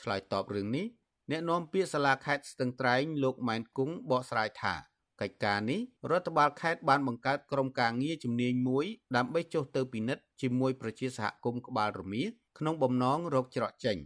[0.01, 0.87] ឆ្លើយតបរឿងនេះ
[1.31, 4.75] អ្នកនាំពាក្យសាលាខេត្តស្ទឹងត្រែងលោកម៉ែនគង់បកស្រាយថា
[5.21, 5.81] កិច្ចការនេះ
[6.11, 8.85] រដ្ឋបាលខេត្តបានបង្កើតក្រុមការងារជំនាញមួយ
[9.17, 12.23] ដើម្បីចុះទៅពិនិត្យជាមួយប្រជាសហគមន៍ក្បាលរមៀ
[12.59, 13.99] ក្នុងបំណងរកច្រកចេញ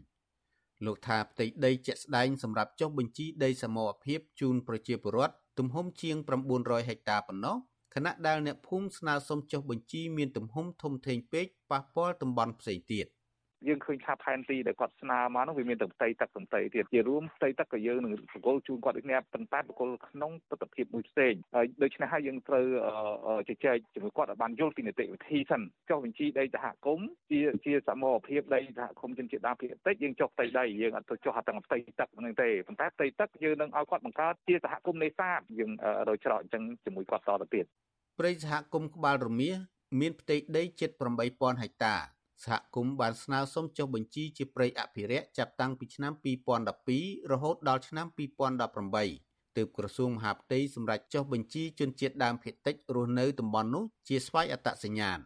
[0.86, 6.16] លោកថាផ្ទៃដីជាក់ស្ដែងសម្រាប់ចុះបញ្ជីដីសមរភាពជូនប្រជាពលរដ្ឋទំហំជាង
[6.52, 13.06] 900ហិកតាប៉ុណ្ណោះខ ណៈដែលអ្នកភូមិស្នើសុំចុះបញ្ជីមានទំហំធំធេងពេកប៉ះពាល់តំបន់ផ្សេងទៀត
[13.66, 22.66] យើងឃើញថាផែនទីដែលគាត់ស្នើមកនោះវាមានតែផ្ទៃទឹកផ្ទៃទៀតជារួមផ្ទៃទឹកក៏យើងនឹងបកគលជូនគាត់ដូចនេះប៉ុន្តែបកគលក្នុងទស្សនវិជ្ជាមួយផ្សេងហើយដូច្នេះហើយយើងត្រូវ
[23.48, 35.72] ជជែកជាមួយគាត់ឲ្យបានយល់ពីនីតិវិធីសិនចុះបញ្ជីដីសហគមន៍ជាជាសមរភាពដីសហគមន៍ជនជាតិដើមភាគតិចយើងចុះផ្ទៃដីយើងអត់ទៅចុះទាំងផ្ទៃទឹកហ្នឹងទេប៉ុន្តែផ្ទៃទឹកយើងនឹងឲ្យគាត់បង្កើតជាសហគមន៍នេសាទយើង
[36.08, 37.66] រយច្រកអញ្ចឹងជាមួយគាត់តទៅទៀត
[38.18, 39.50] ព្រៃសហគមន៍ក្បាលរមៀ
[40.00, 40.90] មានផ្ទៃដីជិត
[41.26, 41.94] 8000ហិកតា
[42.44, 46.12] សហគមន៍បានស្នើសុំចុះបញ្ជីជាព្រៃអភិរក្សចាប់តាំងពីឆ្នាំ
[46.72, 48.06] 2012រហូតដល់ឆ្នាំ
[48.82, 55.18] 2018ទើបក្រសួងមហាផ្ទៃសម្រេចចុះបញ្ជីជនជាតិដើមភាគតិចរស់នៅតំបន់នោះជាស្វ័យអត្តសញ្ញាណ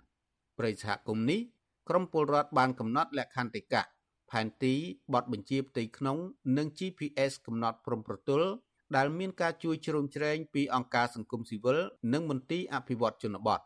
[0.59, 1.41] ព្រៃសហគមន៍នេះ
[1.89, 3.83] ក្រមពលរដ្ឋបានកំណត់លក្ខន្តិកៈ
[4.31, 4.75] ផែនទី
[5.15, 6.19] បទបញ្ជាផ្ទៃក្នុង
[6.57, 8.49] និង GPS កំណត់ព្រំប្រទល់
[8.97, 11.79] ដែលមានការជួយជ្រោមជ្រែងពីអង្គការសង្គមស៊ីវិល
[12.13, 13.61] និងមន្ទីរអភិវឌ្ឍជនបទ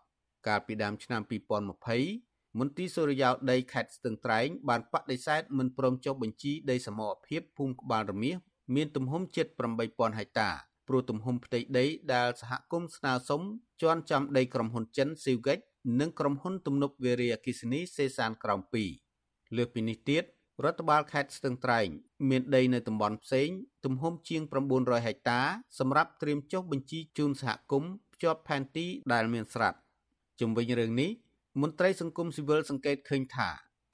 [0.47, 1.23] កាលពីដើមឆ្នាំ
[1.91, 8.37] 2020មន្ទីរសុរិយោដីខេត្តស្ទឹងត្រែងបានបដិសេធមិនព្រមចុះបញ្ជីដីសមរភាពភូមិក្បាលរមៀស
[8.75, 9.47] មានទំហំជិត
[9.83, 10.51] 8000ហិកតា
[10.89, 13.43] ព្រោះទំហំផ្ទៃដីដែលសហគមន៍ស្នើសុំ
[13.83, 15.59] ជន់ចំដីក្រុមហ៊ុនចិនស៊ីវហ្គិច
[16.01, 18.61] និងក្រុមហ៊ុនទំនប់វារីអគិសនីសេសានក្រោម
[19.09, 20.25] 2លើសពីនេះទៀត
[20.65, 21.89] រដ្ឋបាលខេត្តស្ទឹងត្រែង
[22.31, 23.49] មានដីនៅតំបន់ផ្សេង
[23.85, 24.43] ទំហំជាង
[24.75, 25.41] 900ហិកតា
[25.79, 29.79] សម្រាប់ត្រៀមចុះបញ្ជីជូនសហគមន៍ភ្ជាប់ផែនទីដែលមានស្រាប់
[30.41, 31.11] ជំវិញរឿងនេះ
[31.63, 33.49] មន្ត្រីសង្គមស៊ីវិលសង្កេតឃើញថា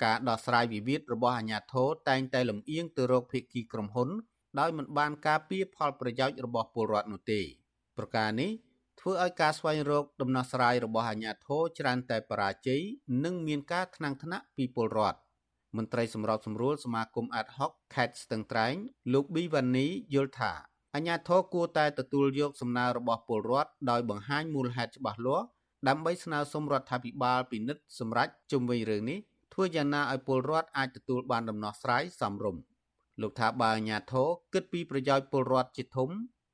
[0.05, 4.09] ការដោះស្រាយវិវាទរបស់អាជ្ញាធរតែងតែលំអៀងទៅរកភាគីក្រុមហ៊ុន
[4.59, 7.41] ដោយមិនបានការពារផលប្រយោជន៍របស់ពលរដ្ឋនោះទេ
[7.97, 8.51] ប្រការនេះ
[9.01, 12.83] ធ្វើឲ្យការស្វែងរកដំណោះស្រាយរបស់អាជ្ញាធរច្រើនតែបរាជ័យ
[13.25, 15.19] និងមានការថ្នាំងថ្នាក់ពីពលរដ្ឋ
[15.77, 18.75] មន្ត្រីសម្របសម្រួលសមាគមអាត់ហុកខេត្តស្ទឹងត្រែង
[19.13, 20.53] លោកប៊ីវ៉ានីយល់ថា
[20.95, 25.47] អាជ្ញាធរគួរតែទទួលយកសំណើរបស់ពលរដ្ឋដោយបង្ហាញមូលហេតុច្បាស់លាស់
[25.89, 29.19] ដើម្បីស្នើសុំរដ្ឋាភិបាលពិនិត្យសម្រេចជុំវិញរឿងនេះ
[29.53, 32.63] ធ្វើយ៉ាងណាឲ្យពលរដ្ឋអាចទទួលបានដំណោះស្រាយសមរម្យ
[33.21, 36.11] លោកថាបើអាញាធរគិតពីប្រយោជន៍ពលរដ្ឋជាធំ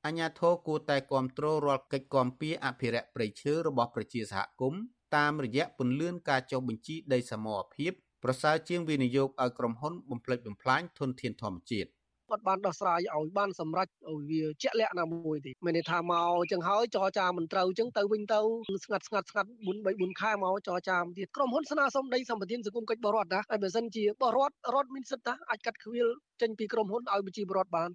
[0.07, 4.83] អាញាធរគួរតែគ្រប់គ្រងរាល់កិច្ចគាំពៀអភិរក្សព្រៃឈើរបស់ប្រជាសហគមន៍
[5.17, 7.93] តាមរយៈពន្លឿនការចុះបញ្ជីដីសមរភាព
[8.25, 11.89] ប្រសើរជាងវិនិយោគឲ្យក្រុមហ៊ុនបំផ្លិចបំផ្លាញធនធានធម្មជាតិ
[12.31, 18.41] គាត់បានដោះស្រាយឲ្យបានសម្រេចឲ្យវាជាក់លាក់ណាមួយទេមានន័យថាមកអញ្ចឹងហើយចរចាមិនត្រូវអញ្ចឹងទៅវិញទៅ
[18.85, 26.09] ស្ងាត់ស្ងាត់ស្ងាត់4 3 4ខែមកចរចាទៀតក្រុមហ៊ុនស្នើសុំដីសម្បត្តិសង្គមកិច្ចបរដ្ឋណាហើយបើសិនជាបរដ្ឋរដ្ឋមានសិទ្ធិណាអាចកាត់ខ្វៀល
[26.41, 27.91] ចេញពីក្រុមហ៊ុនឲ្យប្រជាពលរដ្ឋបាន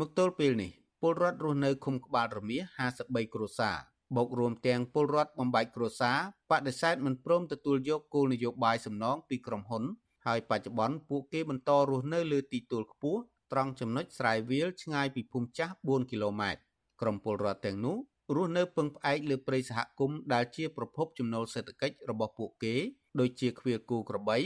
[0.00, 0.70] មកទល់ពេលនេះ
[1.02, 2.58] ពលរដ្ឋរស់នៅឃុំក្បាលរមៀ
[2.96, 3.76] 53គ្រួសារ
[4.16, 6.18] បូករួមទាំងពលរដ្ឋបំបែកគ្រួសារ
[6.50, 9.84] បដិសេធមិនព្រមទទួលយកគោលនយោបាយសំណងពីក្រុមហ៊ុន
[10.26, 13.20] ហើយបច្ចុប្បន្នពួកគេបន្តរស់នៅលើទីទួលខ្ពស់
[13.52, 16.60] ត្រង់ចំណុចស្រែវាលឆ្ងាយពីភូមិចាស់4គីឡូម៉ែត្រ
[17.00, 17.96] ក្រុមពលរដ្ឋទាំងនោះ
[18.34, 22.74] រស់នៅពឹងផ្អែកលើព្រៃសហគមន៍ដែលជាប្រភពចំណូលសេដ្ឋកិច្ចរបស់ពួកគេ
[23.20, 24.38] ដូចជាឃ្វាលគូក្របី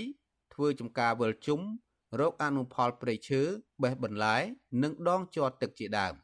[0.54, 1.60] ធ្វើចំការវិលជុំ
[2.20, 3.42] រកអនុផលព្រៃឈើ
[3.82, 4.36] បេះបន្លែ
[4.82, 6.14] និងដងជាប់ទឹកជាដើម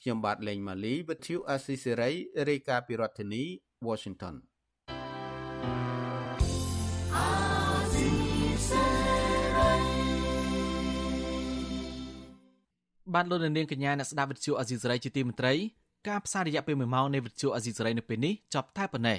[0.00, 2.10] ខ្ញុំបាទលេងម៉ាលីវិទ្យុអស៊ីសេរី
[2.48, 3.44] រាយការណ៍ពីរដ្ឋធានី
[3.86, 4.34] Washington
[13.14, 15.54] បានលោកនាងកញ្ញាអ្នកស្ដាប់វិទ្យុអេស៊ីសរ៉ៃជាទីមេត្រី
[16.08, 19.18] ការផ្សាយរយៈពេល1ម៉ោងនៃវិទ្យុអេស៊ីសរ៉ៃនៅពេលនេះចប់តែប៉ុណ្ណេះ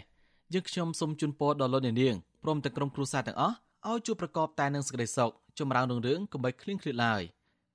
[0.54, 3.56] យើងខ្ញុំសូមជូនពរដល់លោកនាងព្រមទាំងក្រុមគ្រួសារទាំងអស់
[3.88, 7.22] ឲ្យជួបប្រកបតែនឹងសេចក្តីសុខចម្រើនរុងរឿងកុំបីឃ្លៀងឃ្លាតឡើយ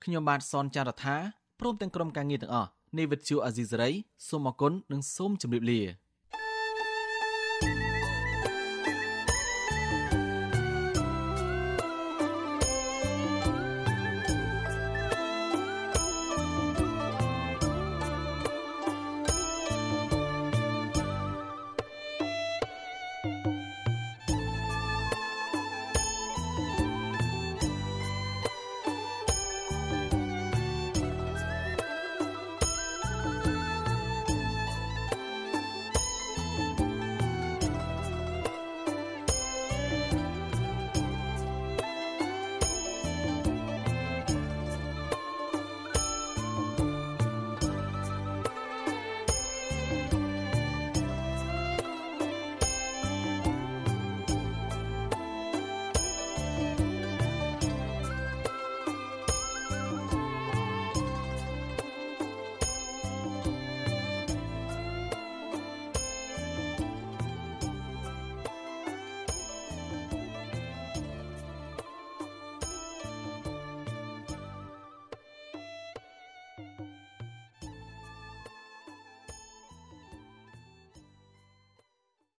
[0.03, 1.15] ខ្ញុំបាទសនចាររថា
[1.59, 3.89] ព្រមទាំងក្រុមការងារទាំងអស់ នៃវិទ្យុអេស៊ីសរ៉ៃ
[4.27, 5.81] សូមអគុណនិងសូមជម្រាបលា